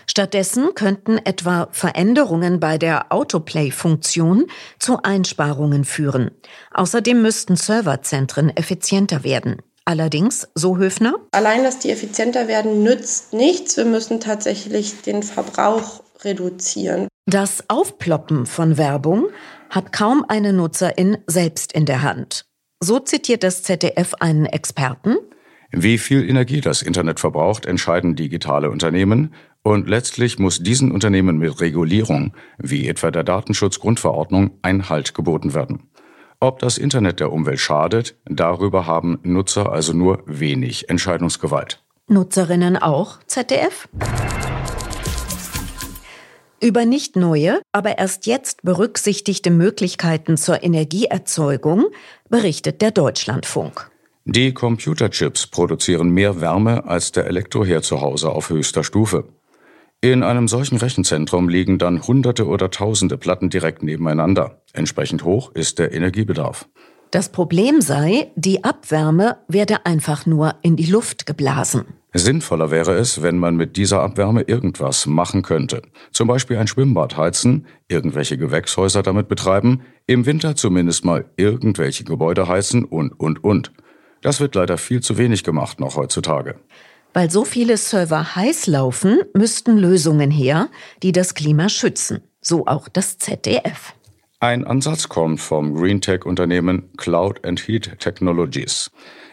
Stattdessen 0.07 0.75
könnten 0.75 1.17
etwa 1.17 1.69
Veränderungen 1.73 2.61
bei 2.61 2.77
der 2.77 3.11
Autoplay-Funktion 3.15 4.45
zu 4.79 5.03
Einsparungen 5.03 5.87
führen. 5.87 6.33
Außerdem 6.75 7.23
müssten 7.23 7.57
Serverzentren 7.57 8.55
effizienter 8.55 9.25
werden. 9.25 9.63
Allerdings, 9.87 10.47
so 10.55 10.77
Höfner? 10.77 11.15
Allein, 11.31 11.65
dass 11.65 11.79
die 11.79 11.89
effizienter 11.89 12.47
werden, 12.47 12.83
nützt 12.83 13.33
nichts. 13.33 13.79
Wir 13.79 13.87
müssen 13.87 14.21
tatsächlich 14.21 15.01
den 15.01 15.23
Verbrauch 15.23 16.03
reduzieren. 16.23 17.09
Das 17.27 17.63
Aufploppen 17.69 18.47
von 18.47 18.79
Werbung 18.79 19.29
hat 19.71 19.93
kaum 19.93 20.25
eine 20.27 20.53
Nutzerin 20.53 21.19
selbst 21.29 21.73
in 21.73 21.87
der 21.87 22.03
Hand. 22.03 22.47
So 22.81 22.99
zitiert 22.99 23.45
das 23.45 23.63
ZDF 23.63 24.15
einen 24.15 24.45
Experten. 24.47 25.19
Wie 25.71 25.99
viel 25.99 26.29
Energie 26.29 26.61
das 26.61 26.83
Internet 26.83 27.21
verbraucht, 27.21 27.65
entscheiden 27.65 28.17
digitale 28.17 28.71
Unternehmen 28.71 29.33
und 29.63 29.89
letztlich 29.89 30.41
muss 30.41 30.65
diesen 30.65 30.91
Unternehmen 30.91 31.39
mit 31.39 31.61
Regulierung, 31.61 32.35
wie 32.59 32.89
etwa 32.89 33.13
der 33.13 33.23
Datenschutzgrundverordnung, 33.23 34.59
Einhalt 34.63 35.15
geboten 35.15 35.55
werden. 35.55 35.89
Ob 36.41 36.59
das 36.59 36.77
Internet 36.77 37.21
der 37.21 37.33
Umwelt 37.33 37.61
schadet, 37.61 38.17
darüber 38.25 38.87
haben 38.87 39.21
Nutzer 39.23 39.71
also 39.71 39.93
nur 39.93 40.25
wenig 40.27 40.91
Entscheidungsgewalt. 40.91 41.85
Nutzerinnen 42.09 42.77
auch, 42.77 43.21
ZDF? 43.27 43.89
Über 46.63 46.85
nicht 46.85 47.17
neue, 47.17 47.61
aber 47.73 47.99
erst 47.99 48.27
jetzt 48.27 48.63
berücksichtigte 48.63 49.51
Möglichkeiten 49.51 50.37
zur 50.37 50.63
Energieerzeugung 50.63 51.87
berichtet 52.29 52.81
der 52.81 52.93
Deutschlandfunk. 52.93 53.91
Die 54.25 54.55
Computerchips 54.55 55.49
produzieren 55.49 56.11
mehr 56.11 56.41
Wärme 56.41 56.85
als 56.87 57.11
der 57.11 57.27
Elektroherd 57.27 57.85
zu 57.85 58.01
Hause 58.01 58.31
auf 58.31 58.51
höchster 58.51 58.85
Stufe. 58.85 59.25
In 60.01 60.23
einem 60.23 60.47
solchen 60.47 60.77
Rechenzentrum 60.77 61.49
liegen 61.49 61.79
dann 61.79 62.07
Hunderte 62.07 62.47
oder 62.47 62.71
Tausende 62.71 63.19
Platten 63.19 63.51
direkt 63.51 63.83
nebeneinander. 63.83 64.63
Entsprechend 64.73 65.25
hoch 65.25 65.51
ist 65.55 65.81
der 65.81 65.93
Energiebedarf. 65.93 66.69
Das 67.13 67.29
Problem 67.29 67.83
sei, 67.83 68.33
die 68.37 68.65
Abwärme 68.65 69.37
werde 69.47 69.85
einfach 69.85 70.25
nur 70.25 70.55
in 70.63 70.77
die 70.77 70.87
Luft 70.87 71.27
geblasen. 71.27 71.85
Sinnvoller 72.15 72.71
wäre 72.71 72.95
es, 72.95 73.21
wenn 73.21 73.37
man 73.37 73.55
mit 73.55 73.77
dieser 73.77 74.01
Abwärme 74.01 74.41
irgendwas 74.41 75.05
machen 75.05 75.43
könnte. 75.43 75.83
Zum 76.11 76.27
Beispiel 76.27 76.57
ein 76.57 76.69
Schwimmbad 76.69 77.19
heizen, 77.19 77.67
irgendwelche 77.87 78.39
Gewächshäuser 78.39 79.03
damit 79.03 79.29
betreiben, 79.29 79.83
im 80.07 80.25
Winter 80.25 80.57
zumindest 80.57 81.05
mal 81.05 81.27
irgendwelche 81.37 82.05
Gebäude 82.05 82.49
heizen 82.49 82.83
und, 82.83 83.13
und, 83.21 83.45
und. 83.45 83.73
Das 84.23 84.41
wird 84.41 84.55
leider 84.55 84.79
viel 84.79 85.03
zu 85.03 85.19
wenig 85.19 85.45
gemacht 85.45 85.81
noch 85.81 85.97
heutzutage. 85.97 86.61
Weil 87.13 87.31
so 87.31 87.45
viele 87.45 87.77
Server 87.77 88.37
heiß 88.37 88.69
laufen, 88.69 89.21
müssten 89.35 89.77
Lösungen 89.77 90.31
her, 90.31 90.71
die 91.03 91.13
das 91.13 91.35
Klima 91.35 91.69
schützen. 91.69 92.23
So 92.41 92.67
auch 92.67 92.89
das 92.89 93.19
ZDF. 93.19 93.93
Ein 94.43 94.65
Ansatz 94.65 95.09
kommt 95.09 95.41
vom 95.41 95.73
Greentech-Unternehmen 95.73 96.91
Cloud 96.97 97.47
and 97.47 97.61
Heat 97.61 98.01
Technologies. 98.01 98.91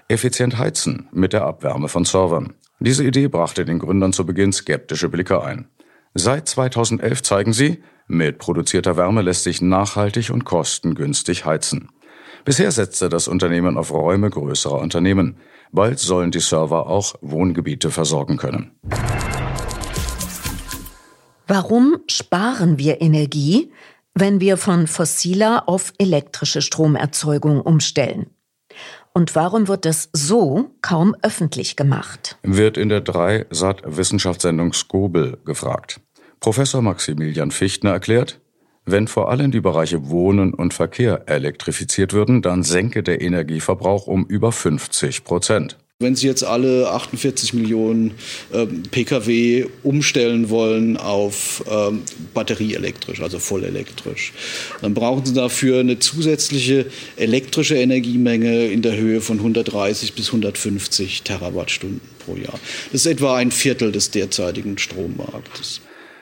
Effizient 0.08 0.60
heizen 0.60 1.10
mit 1.12 1.34
der 1.34 1.46
Abwärme 1.46 1.88
von 1.88 2.06
Servern. 2.06 2.54
Diese 2.80 3.04
Idee 3.04 3.28
brachte 3.28 3.66
den 3.66 3.80
Gründern 3.80 4.14
zu 4.14 4.24
Beginn 4.24 4.54
skeptische 4.54 5.10
Blicke 5.10 5.42
ein. 5.44 5.68
Seit 6.14 6.48
2011 6.48 7.24
zeigen 7.24 7.54
sie, 7.54 7.82
mit 8.08 8.38
produzierter 8.38 8.98
Wärme 8.98 9.24
lässt 9.24 9.46
sich 9.46 9.64
nachhaltig 9.64 10.30
und 10.30 10.46
kostengünstig 10.46 11.44
heizen. 11.44 11.90
Bisher 12.46 12.70
setzte 12.70 13.10
das 13.10 13.28
Unternehmen 13.28 13.80
auf 13.80 13.92
Räume 13.92 14.30
größerer 14.30 14.80
Unternehmen. 14.80 15.38
Bald 15.72 15.98
sollen 15.98 16.30
die 16.30 16.40
Server 16.40 16.86
auch 16.86 17.16
Wohngebiete 17.22 17.90
versorgen 17.90 18.38
können. 18.38 18.78
Warum 21.48 21.98
sparen 22.06 22.78
wir 22.78 23.02
Energie, 23.02 23.72
wenn 24.14 24.40
wir 24.40 24.58
von 24.58 24.88
fossiler 24.88 25.68
auf 25.68 25.94
elektrische 25.98 26.62
Stromerzeugung 26.62 27.62
umstellen? 27.62 28.28
Und 29.14 29.36
warum 29.36 29.68
wird 29.68 29.86
das 29.86 30.10
so 30.14 30.72
kaum 30.82 31.16
öffentlich 31.22 31.76
gemacht? 31.76 32.38
Wird 32.44 32.78
in 32.78 32.90
der 32.90 33.02
3 33.02 33.48
Sat 33.50 33.82
Wissenschaftssendung 33.86 34.74
Skobel 34.74 35.38
gefragt. 35.46 36.00
Professor 36.40 36.82
Maximilian 36.82 37.52
Fichtner 37.52 37.92
erklärt, 37.92 38.40
wenn 38.86 39.08
vor 39.08 39.30
allem 39.30 39.52
die 39.52 39.60
Bereiche 39.60 40.10
Wohnen 40.10 40.54
und 40.54 40.74
Verkehr 40.74 41.24
elektrifiziert 41.28 42.14
würden, 42.14 42.42
dann 42.42 42.64
senke 42.64 43.04
der 43.04 43.22
Energieverbrauch 43.22 44.08
um 44.08 44.26
über 44.26 44.52
50 44.52 45.24
Prozent. 45.24 45.78
Wenn 46.02 46.16
Sie 46.16 46.28
jetzt 46.28 46.46
alle 46.46 46.90
48 46.92 47.54
Millionen 47.54 48.14
ähm, 48.54 48.84
Pkw 48.84 49.66
umstellen 49.84 50.50
wollen 50.50 50.96
auf 50.96 51.62
ähm, 51.70 52.04
batterieelektrisch, 52.34 53.20
also 53.22 53.38
vollelektrisch, 53.38 54.32
dann 54.82 54.94
brauchen 54.94 55.26
Sie 55.26 55.34
dafür 55.34 55.82
eine 55.82 56.00
zusätzliche 56.00 56.86
elektrische 57.18 57.76
Energiemenge 57.76 58.68
in 58.68 58.82
der 58.82 58.96
Höhe 58.96 59.20
von 59.20 59.40
130 59.40 60.14
bis 60.14 60.28
150 60.28 61.24
Terawattstunden 61.24 62.00
pro 62.20 62.38
Jahr. 62.38 62.58
Das 62.94 63.02
ist 63.02 63.06
etwa 63.06 63.36
ein 63.36 63.52
Viertel 63.52 63.92
des 63.92 64.10
derzeitigen 64.10 64.78
Strommarktes. 64.78 65.82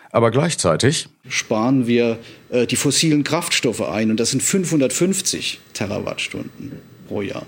Aber 0.09 0.31
gleichzeitig 0.31 1.07
sparen 1.29 1.85
wir 1.85 2.17
äh, 2.49 2.65
die 2.65 2.77
fossilen 2.77 3.23
Kraftstoffe 3.23 3.87
ein 3.87 4.09
und 4.09 4.19
das 4.19 4.31
sind 4.31 4.41
550 4.41 5.59
Terawattstunden 5.73 6.71
pro 7.07 7.21
Jahr. 7.21 7.45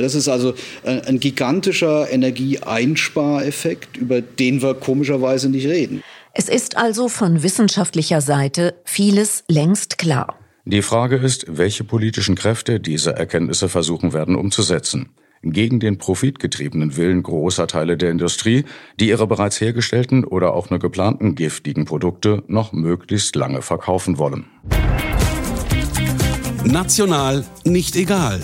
Das 0.00 0.14
ist 0.14 0.28
also 0.28 0.54
ein 0.84 1.20
gigantischer 1.20 2.10
Energieeinspareffekt, 2.10 3.96
über 3.96 4.20
den 4.20 4.62
wir 4.62 4.74
komischerweise 4.74 5.48
nicht 5.50 5.66
reden. 5.66 6.02
Es 6.34 6.48
ist 6.48 6.78
also 6.78 7.08
von 7.08 7.42
wissenschaftlicher 7.42 8.22
Seite 8.22 8.74
vieles 8.84 9.44
längst 9.48 9.98
klar. 9.98 10.38
Die 10.64 10.82
Frage 10.82 11.16
ist, 11.16 11.44
welche 11.48 11.84
politischen 11.84 12.36
Kräfte 12.36 12.80
diese 12.80 13.14
Erkenntnisse 13.16 13.68
versuchen 13.68 14.12
werden 14.12 14.36
umzusetzen. 14.36 15.10
Gegen 15.42 15.80
den 15.80 15.98
profitgetriebenen 15.98 16.96
Willen 16.96 17.24
großer 17.24 17.66
Teile 17.66 17.96
der 17.96 18.10
Industrie, 18.10 18.64
die 19.00 19.08
ihre 19.08 19.26
bereits 19.26 19.60
hergestellten 19.60 20.24
oder 20.24 20.54
auch 20.54 20.70
nur 20.70 20.78
geplanten 20.78 21.34
giftigen 21.34 21.84
Produkte 21.84 22.44
noch 22.46 22.72
möglichst 22.72 23.34
lange 23.34 23.60
verkaufen 23.60 24.18
wollen. 24.18 24.46
National 26.64 27.44
nicht 27.64 27.96
egal. 27.96 28.40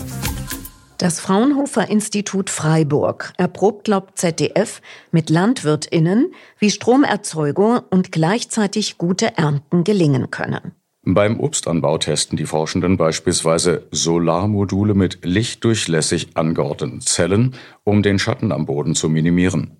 Das 0.99 1.21
Fraunhofer 1.21 1.89
Institut 1.89 2.49
Freiburg 2.49 3.31
erprobt 3.37 3.87
laut 3.87 4.09
ZDF 4.15 4.81
mit 5.11 5.29
LandwirtInnen, 5.29 6.33
wie 6.57 6.69
Stromerzeugung 6.69 7.79
und 7.89 8.11
gleichzeitig 8.11 8.97
gute 8.97 9.37
Ernten 9.37 9.85
gelingen 9.85 10.29
können. 10.29 10.73
Beim 11.05 11.39
Obstanbau 11.39 11.97
testen 11.99 12.35
die 12.35 12.45
Forschenden 12.45 12.97
beispielsweise 12.97 13.87
Solarmodule 13.91 14.93
mit 14.93 15.19
lichtdurchlässig 15.23 16.35
angeordneten 16.35 16.99
Zellen, 16.99 17.55
um 17.85 18.03
den 18.03 18.19
Schatten 18.19 18.51
am 18.51 18.65
Boden 18.65 18.93
zu 18.93 19.07
minimieren. 19.07 19.77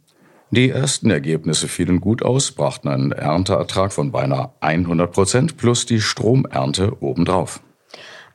Die 0.52 0.70
ersten 0.70 1.10
Ergebnisse 1.10 1.68
fielen 1.68 2.00
gut 2.00 2.24
aus, 2.24 2.54
brachten 2.54 2.88
einen 2.88 3.12
Ernteertrag 3.12 3.92
von 3.92 4.14
beinahe 4.14 4.54
100 4.62 5.12
Prozent 5.12 5.58
plus 5.58 5.86
die 5.86 6.00
Stromernte 6.00 6.96
obendrauf. 7.02 7.60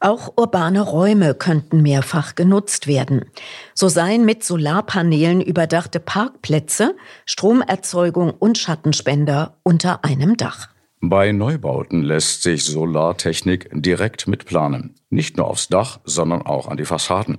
Auch 0.05 0.35
urbane 0.37 0.83
Räume 0.83 1.35
könnten 1.35 1.81
mehrfach 1.81 2.35
genutzt 2.35 2.87
werden. 2.87 3.25
So 3.73 3.89
seien 3.89 4.27
mit 4.27 4.45
Solarpanelen 4.45 5.41
überdachte 5.41 5.99
Parkplätze, 5.99 6.95
Stromerzeugung 7.25 8.31
und 8.31 8.59
Schattenspender 8.59 9.57
unter 9.63 10.05
einem 10.05 10.37
Dach. 10.37 10.69
Bei 11.01 11.33
Neubauten 11.33 12.03
lässt 12.03 12.43
sich 12.43 12.65
Solartechnik 12.65 13.71
direkt 13.73 14.29
mitplanen. 14.29 14.95
Nicht 15.09 15.39
nur 15.39 15.47
aufs 15.47 15.69
Dach, 15.69 16.01
sondern 16.05 16.43
auch 16.43 16.69
an 16.69 16.77
die 16.77 16.85
Fassaden. 16.85 17.39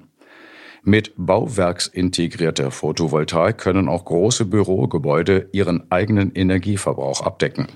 Mit 0.81 1.13
bauwerksintegrierter 1.17 2.71
Photovoltaik 2.71 3.59
können 3.59 3.87
auch 3.87 4.05
große 4.05 4.45
Bürogebäude 4.45 5.49
ihren 5.51 5.91
eigenen 5.91 6.33
Energieverbrauch 6.33 7.21
abdecken. 7.21 7.67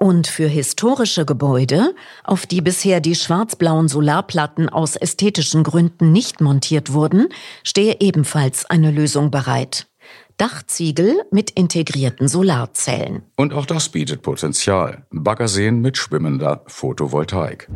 Und 0.00 0.28
für 0.28 0.46
historische 0.46 1.26
Gebäude, 1.26 1.92
auf 2.22 2.46
die 2.46 2.60
bisher 2.60 3.00
die 3.00 3.16
schwarz-blauen 3.16 3.88
Solarplatten 3.88 4.68
aus 4.68 4.94
ästhetischen 4.94 5.64
Gründen 5.64 6.12
nicht 6.12 6.40
montiert 6.40 6.92
wurden, 6.92 7.28
stehe 7.64 7.96
ebenfalls 7.98 8.64
eine 8.64 8.92
Lösung 8.92 9.32
bereit. 9.32 9.88
Dachziegel 10.36 11.20
mit 11.32 11.50
integrierten 11.50 12.28
Solarzellen. 12.28 13.24
Und 13.34 13.52
auch 13.52 13.66
das 13.66 13.88
bietet 13.88 14.22
Potenzial. 14.22 15.04
Baggerseen 15.10 15.80
mit 15.80 15.98
schwimmender 15.98 16.62
Photovoltaik. 16.68 17.68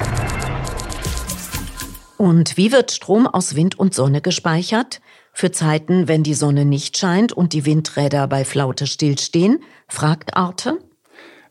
Und 2.18 2.56
wie 2.56 2.70
wird 2.70 2.92
Strom 2.92 3.26
aus 3.26 3.56
Wind 3.56 3.76
und 3.80 3.94
Sonne 3.94 4.20
gespeichert? 4.20 5.00
Für 5.32 5.50
Zeiten, 5.50 6.06
wenn 6.06 6.22
die 6.22 6.34
Sonne 6.34 6.64
nicht 6.64 6.96
scheint 6.96 7.32
und 7.32 7.52
die 7.52 7.66
Windräder 7.66 8.28
bei 8.28 8.44
Flaute 8.44 8.86
stillstehen, 8.86 9.58
fragt 9.88 10.36
Arte. 10.36 10.78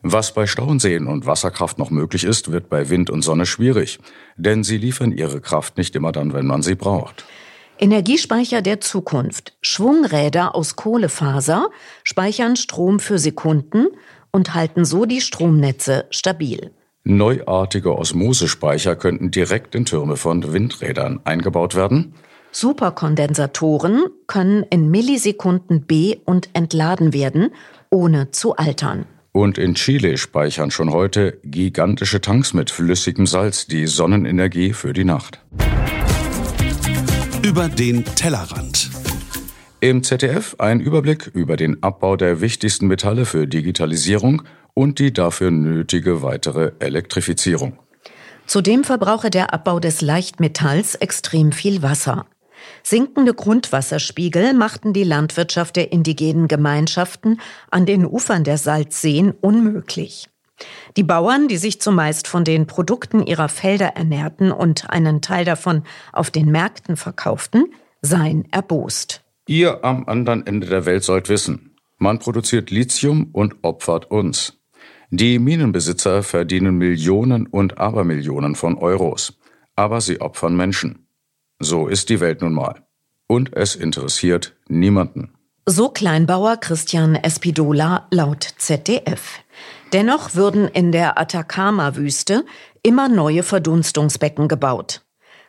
Was 0.02 0.34
bei 0.34 0.46
Stauenseen 0.46 1.06
und 1.06 1.26
Wasserkraft 1.26 1.78
noch 1.78 1.90
möglich 1.90 2.24
ist, 2.24 2.50
wird 2.50 2.68
bei 2.68 2.90
Wind 2.90 3.08
und 3.08 3.22
Sonne 3.22 3.46
schwierig, 3.46 4.00
denn 4.36 4.64
sie 4.64 4.76
liefern 4.76 5.12
ihre 5.12 5.40
Kraft 5.40 5.76
nicht 5.78 5.94
immer 5.94 6.10
dann, 6.10 6.32
wenn 6.32 6.46
man 6.46 6.62
sie 6.62 6.74
braucht. 6.74 7.24
Energiespeicher 7.78 8.62
der 8.62 8.80
Zukunft. 8.80 9.56
Schwungräder 9.60 10.54
aus 10.56 10.76
Kohlefaser 10.76 11.68
speichern 12.02 12.56
Strom 12.56 12.98
für 12.98 13.18
Sekunden 13.18 13.86
und 14.32 14.54
halten 14.54 14.84
so 14.84 15.04
die 15.04 15.20
Stromnetze 15.20 16.06
stabil. 16.10 16.72
Neuartige 17.04 17.96
Osmosespeicher 17.96 18.96
könnten 18.96 19.30
direkt 19.30 19.74
in 19.74 19.84
Türme 19.84 20.16
von 20.16 20.52
Windrädern 20.52 21.20
eingebaut 21.24 21.74
werden. 21.74 22.14
Superkondensatoren 22.52 24.06
können 24.26 24.64
in 24.70 24.90
Millisekunden 24.90 25.86
be- 25.86 26.18
und 26.24 26.50
entladen 26.52 27.12
werden, 27.12 27.50
ohne 27.90 28.30
zu 28.30 28.56
altern. 28.56 29.06
Und 29.34 29.56
in 29.56 29.74
Chile 29.74 30.18
speichern 30.18 30.70
schon 30.70 30.92
heute 30.92 31.38
gigantische 31.42 32.20
Tanks 32.20 32.52
mit 32.52 32.70
flüssigem 32.70 33.26
Salz 33.26 33.66
die 33.66 33.86
Sonnenenergie 33.86 34.74
für 34.74 34.92
die 34.92 35.04
Nacht. 35.04 35.40
Über 37.42 37.70
den 37.70 38.04
Tellerrand. 38.04 38.90
Im 39.80 40.02
ZDF 40.02 40.56
ein 40.58 40.80
Überblick 40.80 41.30
über 41.32 41.56
den 41.56 41.82
Abbau 41.82 42.16
der 42.16 42.42
wichtigsten 42.42 42.86
Metalle 42.88 43.24
für 43.24 43.46
Digitalisierung 43.46 44.42
und 44.74 44.98
die 44.98 45.14
dafür 45.14 45.50
nötige 45.50 46.22
weitere 46.22 46.72
Elektrifizierung. 46.78 47.78
Zudem 48.46 48.84
verbrauche 48.84 49.30
der 49.30 49.54
Abbau 49.54 49.80
des 49.80 50.02
Leichtmetalls 50.02 50.94
extrem 50.96 51.52
viel 51.52 51.82
Wasser. 51.82 52.26
Sinkende 52.82 53.34
Grundwasserspiegel 53.34 54.54
machten 54.54 54.92
die 54.92 55.04
Landwirtschaft 55.04 55.76
der 55.76 55.92
indigenen 55.92 56.48
Gemeinschaften 56.48 57.40
an 57.70 57.86
den 57.86 58.04
Ufern 58.04 58.44
der 58.44 58.58
Salzseen 58.58 59.32
unmöglich. 59.40 60.28
Die 60.96 61.02
Bauern, 61.02 61.48
die 61.48 61.56
sich 61.56 61.80
zumeist 61.80 62.28
von 62.28 62.44
den 62.44 62.66
Produkten 62.66 63.26
ihrer 63.26 63.48
Felder 63.48 63.96
ernährten 63.96 64.52
und 64.52 64.90
einen 64.90 65.20
Teil 65.20 65.44
davon 65.44 65.82
auf 66.12 66.30
den 66.30 66.50
Märkten 66.50 66.96
verkauften, 66.96 67.72
seien 68.00 68.46
erbost. 68.50 69.22
Ihr 69.46 69.84
am 69.84 70.04
anderen 70.06 70.46
Ende 70.46 70.68
der 70.68 70.86
Welt 70.86 71.02
sollt 71.04 71.28
wissen, 71.28 71.76
man 71.98 72.18
produziert 72.18 72.70
Lithium 72.70 73.28
und 73.32 73.56
opfert 73.62 74.10
uns. 74.10 74.60
Die 75.10 75.38
Minenbesitzer 75.38 76.22
verdienen 76.22 76.76
Millionen 76.76 77.46
und 77.46 77.78
Abermillionen 77.78 78.54
von 78.54 78.76
Euros, 78.78 79.38
aber 79.76 80.00
sie 80.00 80.20
opfern 80.20 80.56
Menschen. 80.56 81.01
So 81.62 81.86
ist 81.86 82.08
die 82.08 82.20
Welt 82.20 82.42
nun 82.42 82.52
mal. 82.52 82.82
Und 83.28 83.56
es 83.56 83.76
interessiert 83.76 84.54
niemanden. 84.68 85.32
So 85.64 85.88
Kleinbauer 85.88 86.56
Christian 86.56 87.14
Espidola 87.14 88.08
laut 88.10 88.42
ZDF. 88.58 89.38
Dennoch 89.92 90.34
würden 90.34 90.66
in 90.66 90.90
der 90.90 91.20
Atacama-Wüste 91.20 92.44
immer 92.82 93.08
neue 93.08 93.44
Verdunstungsbecken 93.44 94.48
gebaut. 94.48 95.02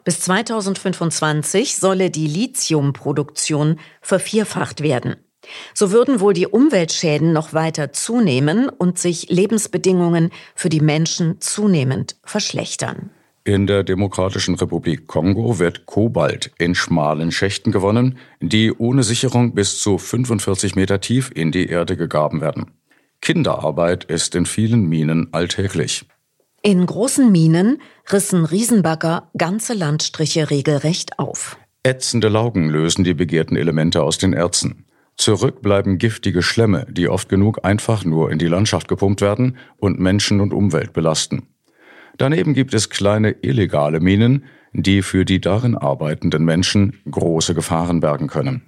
Bis 0.03 0.19
2025 0.19 1.77
solle 1.77 2.11
die 2.11 2.27
Lithiumproduktion 2.27 3.79
vervierfacht 4.01 4.83
werden. 4.83 5.15
So 5.73 5.91
würden 5.91 6.19
wohl 6.19 6.33
die 6.33 6.47
Umweltschäden 6.47 7.33
noch 7.33 7.53
weiter 7.53 7.91
zunehmen 7.91 8.69
und 8.69 8.99
sich 8.99 9.29
Lebensbedingungen 9.29 10.29
für 10.53 10.69
die 10.69 10.79
Menschen 10.79 11.41
zunehmend 11.41 12.17
verschlechtern. 12.23 13.09
In 13.45 13.67
der 13.67 13.83
Demokratischen 13.83 14.55
Republik 14.55 15.05
Kongo 15.05 15.59
wird 15.59 15.85
Kobalt 15.85 16.53
in 16.59 16.75
schmalen 16.75 17.29
Schächten 17.33 17.73
gewonnen, 17.73 18.17
die 18.39 18.71
ohne 18.71 19.03
Sicherung 19.03 19.53
bis 19.53 19.79
zu 19.79 19.97
45 19.97 20.77
Meter 20.77 21.01
tief 21.01 21.29
in 21.35 21.51
die 21.51 21.67
Erde 21.67 21.97
gegraben 21.97 22.39
werden. 22.39 22.71
Kinderarbeit 23.19 24.05
ist 24.05 24.35
in 24.35 24.45
vielen 24.45 24.85
Minen 24.85 25.27
alltäglich. 25.33 26.05
In 26.61 26.85
großen 26.85 27.29
Minen 27.33 27.81
rissen 28.09 28.45
Riesenbagger 28.45 29.29
ganze 29.37 29.73
Landstriche 29.73 30.49
regelrecht 30.49 31.19
auf. 31.19 31.57
Ätzende 31.83 32.29
Laugen 32.29 32.69
lösen 32.69 33.03
die 33.03 33.13
begehrten 33.13 33.57
Elemente 33.57 34.03
aus 34.03 34.17
den 34.17 34.31
Erzen. 34.31 34.85
Zurück 35.17 35.61
bleiben 35.61 35.97
giftige 35.97 36.41
Schlemme, 36.41 36.87
die 36.89 37.09
oft 37.09 37.27
genug 37.27 37.65
einfach 37.65 38.05
nur 38.05 38.31
in 38.31 38.39
die 38.39 38.47
Landschaft 38.47 38.87
gepumpt 38.87 39.19
werden 39.19 39.57
und 39.75 39.99
Menschen 39.99 40.39
und 40.39 40.53
Umwelt 40.53 40.93
belasten. 40.93 41.52
Daneben 42.17 42.53
gibt 42.53 42.73
es 42.73 42.89
kleine 42.89 43.31
illegale 43.41 43.99
Minen, 43.99 44.45
die 44.73 45.01
für 45.01 45.25
die 45.25 45.41
darin 45.41 45.75
arbeitenden 45.75 46.43
Menschen 46.45 46.99
große 47.09 47.53
Gefahren 47.53 47.99
bergen 47.99 48.27
können. 48.27 48.61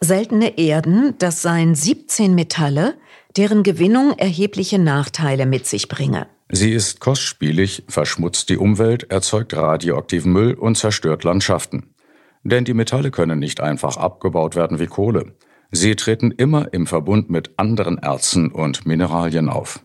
Seltene 0.00 0.58
Erden, 0.58 1.14
das 1.18 1.42
seien 1.42 1.74
17 1.74 2.34
Metalle, 2.34 2.94
deren 3.36 3.62
Gewinnung 3.62 4.12
erhebliche 4.18 4.78
Nachteile 4.78 5.46
mit 5.46 5.66
sich 5.66 5.88
bringe. 5.88 6.26
Sie 6.50 6.72
ist 6.72 7.00
kostspielig, 7.00 7.84
verschmutzt 7.88 8.48
die 8.50 8.58
Umwelt, 8.58 9.10
erzeugt 9.10 9.56
radioaktiven 9.56 10.32
Müll 10.32 10.54
und 10.54 10.76
zerstört 10.76 11.24
Landschaften. 11.24 11.94
Denn 12.42 12.64
die 12.64 12.74
Metalle 12.74 13.10
können 13.10 13.38
nicht 13.38 13.60
einfach 13.60 13.96
abgebaut 13.96 14.56
werden 14.56 14.80
wie 14.80 14.86
Kohle. 14.86 15.34
Sie 15.70 15.96
treten 15.96 16.32
immer 16.32 16.74
im 16.74 16.86
Verbund 16.86 17.30
mit 17.30 17.52
anderen 17.56 17.96
Erzen 17.98 18.50
und 18.50 18.84
Mineralien 18.84 19.48
auf. 19.48 19.80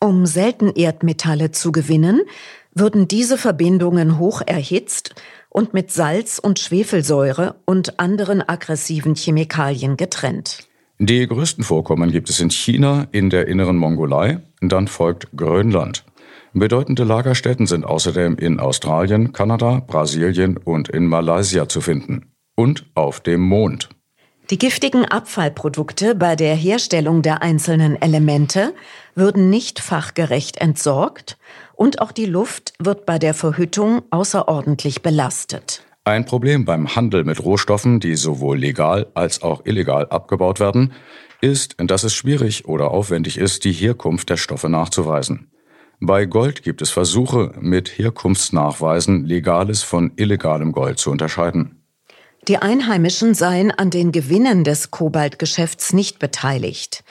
Um 0.00 0.26
Seltenerdmetalle 0.26 1.52
zu 1.52 1.72
gewinnen, 1.72 2.22
würden 2.74 3.08
diese 3.08 3.38
Verbindungen 3.38 4.18
hoch 4.18 4.42
erhitzt 4.44 5.14
und 5.48 5.72
mit 5.72 5.90
Salz 5.90 6.38
und 6.38 6.58
Schwefelsäure 6.58 7.56
und 7.64 7.98
anderen 7.98 8.46
aggressiven 8.46 9.14
Chemikalien 9.14 9.96
getrennt. 9.96 10.68
Die 10.98 11.26
größten 11.26 11.64
Vorkommen 11.64 12.10
gibt 12.10 12.30
es 12.30 12.40
in 12.40 12.50
China, 12.50 13.06
in 13.12 13.30
der 13.30 13.48
inneren 13.48 13.76
Mongolei, 13.76 14.40
dann 14.60 14.88
folgt 14.88 15.28
Grönland. 15.36 16.04
Bedeutende 16.52 17.04
Lagerstätten 17.04 17.66
sind 17.66 17.84
außerdem 17.84 18.36
in 18.36 18.60
Australien, 18.60 19.32
Kanada, 19.32 19.80
Brasilien 19.86 20.56
und 20.56 20.88
in 20.88 21.06
Malaysia 21.06 21.68
zu 21.68 21.82
finden. 21.82 22.32
Und 22.54 22.86
auf 22.94 23.20
dem 23.20 23.42
Mond. 23.42 23.90
Die 24.50 24.58
giftigen 24.58 25.04
Abfallprodukte 25.04 26.14
bei 26.14 26.36
der 26.36 26.54
Herstellung 26.54 27.20
der 27.22 27.42
einzelnen 27.42 28.00
Elemente 28.00 28.74
würden 29.16 29.50
nicht 29.50 29.80
fachgerecht 29.80 30.58
entsorgt 30.58 31.36
und 31.74 32.00
auch 32.00 32.12
die 32.12 32.26
Luft 32.26 32.72
wird 32.78 33.06
bei 33.06 33.18
der 33.18 33.34
Verhüttung 33.34 34.02
außerordentlich 34.10 35.02
belastet. 35.02 35.82
Ein 36.04 36.26
Problem 36.26 36.64
beim 36.64 36.94
Handel 36.94 37.24
mit 37.24 37.42
Rohstoffen, 37.42 37.98
die 37.98 38.14
sowohl 38.14 38.58
legal 38.58 39.08
als 39.14 39.42
auch 39.42 39.66
illegal 39.66 40.06
abgebaut 40.06 40.60
werden, 40.60 40.92
ist, 41.40 41.74
dass 41.78 42.04
es 42.04 42.14
schwierig 42.14 42.68
oder 42.68 42.92
aufwendig 42.92 43.38
ist, 43.38 43.64
die 43.64 43.72
Herkunft 43.72 44.30
der 44.30 44.36
Stoffe 44.36 44.68
nachzuweisen. 44.68 45.50
Bei 45.98 46.24
Gold 46.24 46.62
gibt 46.62 46.82
es 46.82 46.90
Versuche, 46.90 47.52
mit 47.58 47.98
Herkunftsnachweisen 47.98 49.24
legales 49.24 49.82
von 49.82 50.12
illegalem 50.14 50.70
Gold 50.70 51.00
zu 51.00 51.10
unterscheiden. 51.10 51.75
Die 52.48 52.58
Einheimischen 52.58 53.34
seien 53.34 53.72
an 53.72 53.90
den 53.90 54.12
Gewinnen 54.12 54.62
des 54.62 54.92
Kobaltgeschäfts 54.92 55.92
nicht 55.92 56.20
beteiligt. 56.20 57.02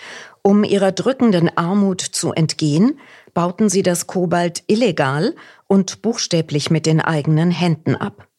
Um 0.42 0.64
ihrer 0.64 0.94
drückenden 0.94 1.50
Armut 1.58 2.00
zu 2.00 2.32
entgehen, 2.32 3.00
bauten 3.34 3.68
sie 3.68 3.84
das 3.84 4.08
Kobalt 4.08 4.64
illegal 4.68 5.36
und 5.68 6.02
buchstäblich 6.02 6.72
mit 6.72 6.86
den 6.86 7.02
eigenen 7.02 7.52
Händen 7.52 7.96
ab. 7.96 8.30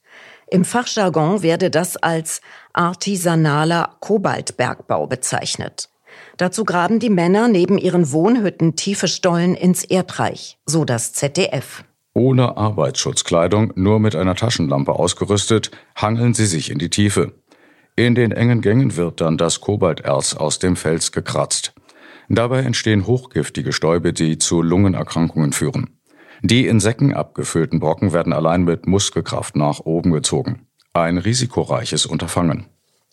Im 0.48 0.64
Fachjargon 0.64 1.42
werde 1.42 1.70
das 1.70 1.98
als 1.98 2.40
artisanaler 2.72 3.96
Kobaltbergbau 4.00 5.06
bezeichnet. 5.06 5.90
Dazu 6.38 6.64
graben 6.64 6.98
die 6.98 7.11
Männer 7.11 7.48
neben 7.48 7.76
ihren 7.76 8.11
Wohnhütten 8.11 8.74
tiefe 8.74 9.09
Stollen 9.09 9.54
ins 9.54 9.85
Erdreich, 9.85 10.59
so 10.64 10.87
das 10.87 11.12
ZDF. 11.12 11.85
Ohne 12.16 12.57
Arbeitsschutzkleidung, 12.57 13.74
nur 13.74 14.00
mit 14.00 14.16
einer 14.16 14.35
Taschenlampe 14.35 14.94
ausgerüstet, 14.94 15.70
hangeln 15.94 16.33
sie 16.33 16.46
sich 16.46 16.70
in 16.70 16.79
die 16.79 16.88
Tiefe. 16.88 17.35
In 17.94 18.14
den 18.14 18.33
engen 18.33 18.62
Gängen 18.62 18.96
wird 18.96 19.20
dann 19.20 19.37
das 19.37 19.61
Kobalterz 19.61 20.33
aus 20.33 20.59
dem 20.59 20.76
Fels 20.76 21.12
gekratzt. 21.12 21.74
Dabei 22.31 22.61
entstehen 22.61 23.07
hochgiftige 23.07 23.74
Stäube, 23.74 24.14
die 24.14 24.38
zu 24.38 24.62
Lungenerkrankungen 24.62 25.52
führen. 25.52 25.90
Die 26.40 26.66
in 26.66 26.81
Säcken 26.81 27.12
abgefüllten 27.12 27.81
Brocken 27.81 28.14
werden 28.14 28.33
allein 28.33 28.64
mit 28.64 28.87
Muskelkraft 28.87 29.55
nach 29.55 29.81
oben 29.81 30.11
gezogen. 30.11 30.66
Ein 30.94 31.18
risikoreiches 31.18 32.07
Unterfangen. 32.07 32.64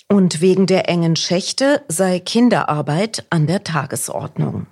Und 0.07 0.39
wegen 0.39 0.65
der 0.65 0.87
engen 0.87 1.17
Schächte 1.17 1.81
sei 1.89 2.21
Kinderarbeit 2.21 3.25
an 3.31 3.47
der 3.47 3.65
Tagesordnung. 3.65 4.67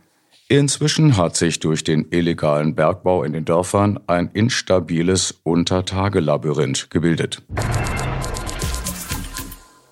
Inzwischen 0.51 1.15
hat 1.15 1.37
sich 1.37 1.61
durch 1.61 1.85
den 1.85 2.11
illegalen 2.11 2.75
Bergbau 2.75 3.23
in 3.23 3.31
den 3.31 3.45
Dörfern 3.45 4.01
ein 4.07 4.29
instabiles 4.33 5.39
Untertagelabyrinth 5.43 6.89
gebildet. 6.91 7.41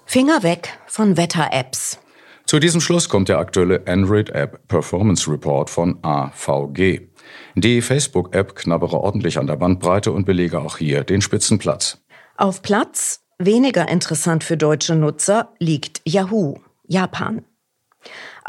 Finger 0.06 0.44
weg 0.44 0.78
von 0.86 1.16
Wetter-Apps. 1.16 2.00
Zu 2.46 2.60
diesem 2.60 2.82
Schluss 2.82 3.08
kommt 3.08 3.30
der 3.30 3.38
aktuelle 3.38 3.88
Android-App 3.88 4.68
Performance 4.68 5.32
Report 5.32 5.70
von 5.70 5.98
AVG. 6.02 7.08
Die 7.56 7.82
Facebook-App 7.82 8.54
knabbere 8.54 9.00
ordentlich 9.00 9.40
an 9.40 9.48
der 9.48 9.56
Bandbreite 9.56 10.12
und 10.12 10.26
belege 10.26 10.60
auch 10.60 10.76
hier 10.76 11.06
den 11.06 11.22
Spitzenplatz. 11.22 12.00
Auf 12.36 12.62
Platz, 12.62 13.22
weniger 13.38 13.88
interessant 13.88 14.44
für 14.44 14.58
deutsche 14.58 14.96
Nutzer, 14.96 15.54
liegt 15.60 16.02
Yahoo, 16.04 16.56
Japan. 16.86 17.46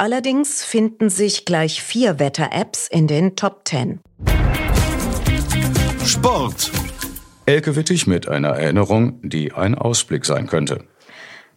Allerdings 0.01 0.65
finden 0.65 1.11
sich 1.11 1.45
gleich 1.45 1.83
vier 1.83 2.19
Wetter-Apps 2.19 2.89
in 2.89 3.07
den 3.07 3.37
Top 3.37 3.69
10. 3.69 4.01
Sport. 6.07 6.71
Elke 7.45 7.77
Wittig 7.77 8.07
mit 8.07 8.27
einer 8.27 8.49
Erinnerung, 8.49 9.21
die 9.21 9.53
ein 9.53 9.75
Ausblick 9.75 10.25
sein 10.25 10.47
könnte. 10.47 10.87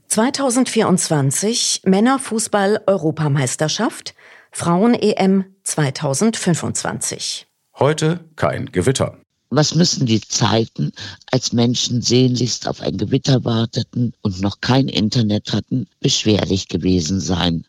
2024 0.10 1.84
Männerfußball-Europameisterschaft, 1.86 4.14
Frauen-EM 4.52 5.46
2025. 5.64 7.48
Heute 7.80 8.26
kein 8.36 8.74
Gewitter. 8.74 9.20
Was 9.52 9.74
müssen 9.74 10.06
die 10.06 10.20
Zeiten, 10.20 10.92
als 11.32 11.54
Menschen 11.54 12.02
sehnlichst 12.02 12.68
auf 12.68 12.82
ein 12.82 12.98
Gewitter 12.98 13.46
warteten 13.46 14.12
und 14.22 14.42
noch 14.42 14.60
kein 14.60 14.90
Internet 14.90 15.54
hatten, 15.54 15.88
beschwerlich 16.02 16.68
gewesen 16.68 17.22
sein? 17.22 17.66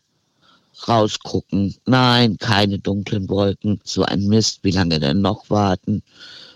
Rausgucken, 0.87 1.75
nein, 1.85 2.37
keine 2.37 2.79
dunklen 2.79 3.29
Wolken, 3.29 3.79
so 3.83 4.03
ein 4.03 4.27
Mist, 4.27 4.59
wie 4.63 4.71
lange 4.71 4.99
denn 4.99 5.21
noch 5.21 5.49
warten? 5.49 6.03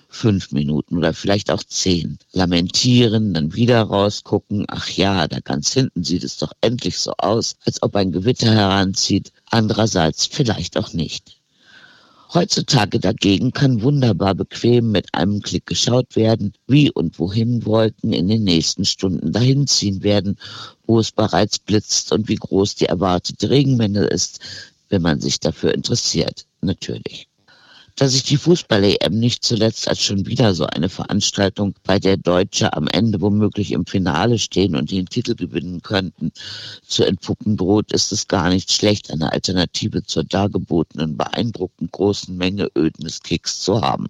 Fünf 0.10 0.52
Minuten 0.52 0.98
oder 0.98 1.14
vielleicht 1.14 1.52
auch 1.52 1.64
zehn. 1.64 2.18
Lamentieren, 2.32 3.34
dann 3.34 3.54
wieder 3.54 3.82
rausgucken, 3.84 4.66
ach 4.68 4.90
ja, 4.90 5.28
da 5.28 5.40
ganz 5.40 5.72
hinten 5.74 6.04
sieht 6.04 6.24
es 6.24 6.38
doch 6.38 6.54
endlich 6.62 6.98
so 6.98 7.14
aus, 7.18 7.56
als 7.66 7.82
ob 7.84 7.96
ein 7.96 8.12
Gewitter 8.12 8.52
heranzieht, 8.52 9.32
andererseits 9.50 10.26
vielleicht 10.26 10.78
auch 10.78 10.94
nicht. 10.94 11.39
Heutzutage 12.32 13.00
dagegen 13.00 13.54
kann 13.54 13.82
wunderbar 13.82 14.36
bequem 14.36 14.92
mit 14.92 15.16
einem 15.16 15.42
Klick 15.42 15.66
geschaut 15.66 16.16
werden, 16.16 16.54
wie 16.68 16.92
und 16.92 17.18
wohin 17.18 17.66
Wolken 17.66 18.14
in 18.14 18.28
den 18.28 18.44
nächsten 18.44 18.86
Stunden 18.86 19.32
dahin 19.32 19.66
ziehen 19.66 20.04
werden, 20.04 20.38
wo 20.86 21.00
es 21.00 21.12
bereits 21.12 21.58
blitzt 21.58 22.12
und 22.12 22.28
wie 22.28 22.36
groß 22.36 22.76
die 22.76 22.86
erwartete 22.86 23.50
Regenmenge 23.50 24.04
ist, 24.04 24.42
wenn 24.90 25.02
man 25.02 25.20
sich 25.22 25.40
dafür 25.40 25.74
interessiert, 25.74 26.46
natürlich 26.62 27.29
dass 27.96 28.14
sich 28.14 28.24
die 28.24 28.38
Fußball-EM 28.38 29.14
nicht 29.14 29.44
zuletzt 29.44 29.88
als 29.88 30.02
schon 30.02 30.26
wieder 30.26 30.56
so 30.56 30.66
eine 30.66 30.90
Veranstaltung, 30.90 31.76
bei 31.84 32.00
der 32.00 32.18
Deutsche 32.18 32.74
am 32.74 32.88
Ende 32.88 33.22
womöglich 33.22 33.72
im 33.72 33.86
Finale 33.86 34.40
stehen 34.40 34.76
und 34.76 34.92
den 34.92 35.06
Titel 35.06 35.36
gewinnen 35.36 35.82
könnten, 35.82 36.32
zu 36.86 37.04
entpuppen 37.04 37.58
droht, 37.58 37.92
ist 37.92 38.12
es 38.12 38.28
gar 38.28 38.50
nicht 38.50 38.72
schlecht, 38.72 39.12
eine 39.12 39.32
Alternative 39.32 40.04
zur 40.04 40.24
dargebotenen 40.24 41.18
beeindruckend 41.18 41.92
großen 41.92 42.36
Menge 42.36 42.70
ödnes 42.76 43.22
Kicks 43.22 43.62
zu 43.62 43.82
haben. 43.82 44.08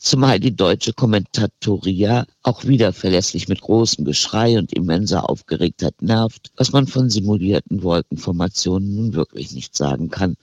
Zumal 0.00 0.38
die 0.38 0.54
deutsche 0.54 0.92
Kommentatoria 0.92 2.24
auch 2.44 2.64
wieder 2.64 2.92
verlässlich 2.92 3.48
mit 3.48 3.60
großem 3.60 4.04
Geschrei 4.04 4.56
und 4.56 4.72
immenser 4.72 5.28
Aufgeregtheit 5.28 6.02
nervt, 6.02 6.52
was 6.56 6.70
man 6.70 6.86
von 6.86 7.10
simulierten 7.10 7.82
Wolkenformationen 7.82 8.94
nun 8.94 9.14
wirklich 9.14 9.50
nicht 9.50 9.76
sagen 9.76 10.08
kann. 10.08 10.36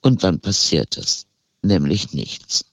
Und 0.00 0.24
dann 0.24 0.40
passiert 0.40 0.96
es 0.96 1.27
nämlich 1.68 2.12
nichts. 2.12 2.64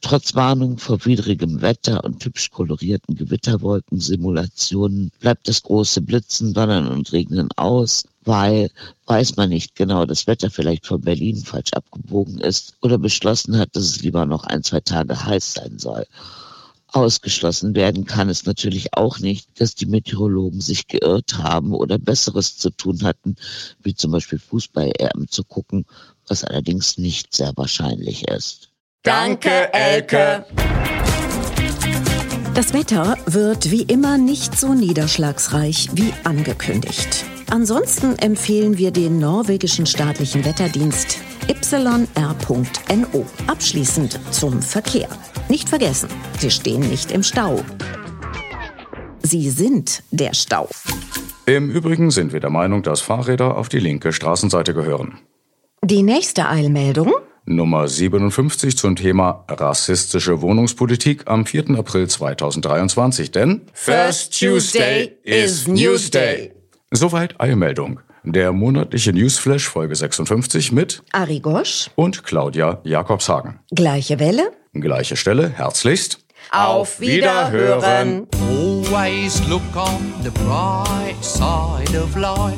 Trotz 0.00 0.34
Warnung 0.34 0.76
vor 0.76 1.04
widrigem 1.06 1.62
Wetter 1.62 2.04
und 2.04 2.22
hübsch 2.22 2.50
kolorierten 2.50 3.16
Gewitterwolkensimulationen 3.16 5.10
bleibt 5.18 5.48
das 5.48 5.62
große 5.62 6.02
Blitzen, 6.02 6.52
Donnern 6.52 6.88
und 6.88 7.10
Regnen 7.12 7.48
aus, 7.56 8.04
weil, 8.22 8.70
weiß 9.06 9.36
man 9.36 9.48
nicht 9.48 9.74
genau, 9.74 10.04
das 10.04 10.26
Wetter 10.26 10.50
vielleicht 10.50 10.86
von 10.86 11.00
Berlin 11.00 11.38
falsch 11.38 11.72
abgebogen 11.72 12.38
ist 12.38 12.74
oder 12.82 12.98
beschlossen 12.98 13.56
hat, 13.56 13.74
dass 13.74 13.84
es 13.84 14.02
lieber 14.02 14.26
noch 14.26 14.44
ein, 14.44 14.62
zwei 14.62 14.80
Tage 14.80 15.24
heiß 15.24 15.54
sein 15.54 15.78
soll. 15.78 16.06
Ausgeschlossen 16.94 17.74
werden 17.74 18.04
kann 18.04 18.28
es 18.28 18.46
natürlich 18.46 18.94
auch 18.96 19.18
nicht, 19.18 19.60
dass 19.60 19.74
die 19.74 19.86
Meteorologen 19.86 20.60
sich 20.60 20.86
geirrt 20.86 21.38
haben 21.38 21.72
oder 21.72 21.98
Besseres 21.98 22.56
zu 22.56 22.70
tun 22.70 23.02
hatten, 23.02 23.36
wie 23.82 23.94
zum 23.94 24.12
Beispiel 24.12 24.38
Fußball-EM 24.38 25.28
zu 25.28 25.44
gucken 25.44 25.84
was 26.28 26.44
allerdings 26.44 26.98
nicht 26.98 27.34
sehr 27.34 27.52
wahrscheinlich 27.56 28.28
ist. 28.28 28.70
Danke, 29.02 29.72
Elke. 29.72 30.46
Das 32.54 32.72
Wetter 32.72 33.16
wird 33.26 33.70
wie 33.70 33.82
immer 33.82 34.16
nicht 34.16 34.58
so 34.58 34.74
niederschlagsreich 34.74 35.90
wie 35.94 36.12
angekündigt. 36.22 37.24
Ansonsten 37.50 38.18
empfehlen 38.18 38.78
wir 38.78 38.90
den 38.90 39.18
norwegischen 39.18 39.86
staatlichen 39.86 40.44
Wetterdienst 40.44 41.18
yr.no. 41.48 43.26
Abschließend 43.46 44.18
zum 44.30 44.62
Verkehr. 44.62 45.08
Nicht 45.48 45.68
vergessen, 45.68 46.08
Sie 46.38 46.50
stehen 46.50 46.88
nicht 46.88 47.12
im 47.12 47.22
Stau. 47.22 47.62
Sie 49.22 49.50
sind 49.50 50.02
der 50.10 50.34
Stau. 50.34 50.68
Im 51.46 51.70
Übrigen 51.70 52.10
sind 52.10 52.32
wir 52.32 52.40
der 52.40 52.50
Meinung, 52.50 52.82
dass 52.82 53.00
Fahrräder 53.00 53.56
auf 53.56 53.68
die 53.68 53.78
linke 53.78 54.12
Straßenseite 54.12 54.74
gehören. 54.74 55.18
Die 55.82 56.02
nächste 56.02 56.48
Eilmeldung? 56.48 57.12
Nummer 57.46 57.88
57 57.88 58.78
zum 58.78 58.96
Thema 58.96 59.44
rassistische 59.48 60.40
Wohnungspolitik 60.40 61.24
am 61.26 61.44
4. 61.44 61.78
April 61.78 62.08
2023. 62.08 63.30
Denn 63.30 63.62
First 63.74 64.38
Tuesday 64.38 65.12
is 65.22 65.68
Newsday. 65.68 66.52
Soweit 66.96 67.40
Eilmeldung. 67.40 67.98
Der 68.22 68.52
monatliche 68.52 69.12
Newsflash 69.12 69.68
Folge 69.68 69.96
56 69.96 70.70
mit 70.70 71.02
Ari 71.10 71.40
Gosch 71.40 71.90
und 71.96 72.22
Claudia 72.22 72.80
Jakobshagen. 72.84 73.58
Gleiche 73.74 74.20
Welle. 74.20 74.52
Gleiche 74.74 75.16
Stelle. 75.16 75.48
Herzlichst. 75.48 76.24
Auf 76.52 77.00
Wiederhören. 77.00 78.28
Always 78.48 79.44
look 79.48 79.62
on 79.74 80.14
the 80.22 80.30
bright 80.30 81.20
side 81.20 81.98
of 81.98 82.14
life. 82.14 82.54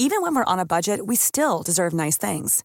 Even 0.00 0.20
when 0.22 0.34
we're 0.34 0.44
on 0.48 0.58
a 0.58 0.64
budget, 0.64 1.06
we 1.06 1.14
still 1.14 1.62
deserve 1.62 1.94
nice 1.94 2.18
things. 2.18 2.64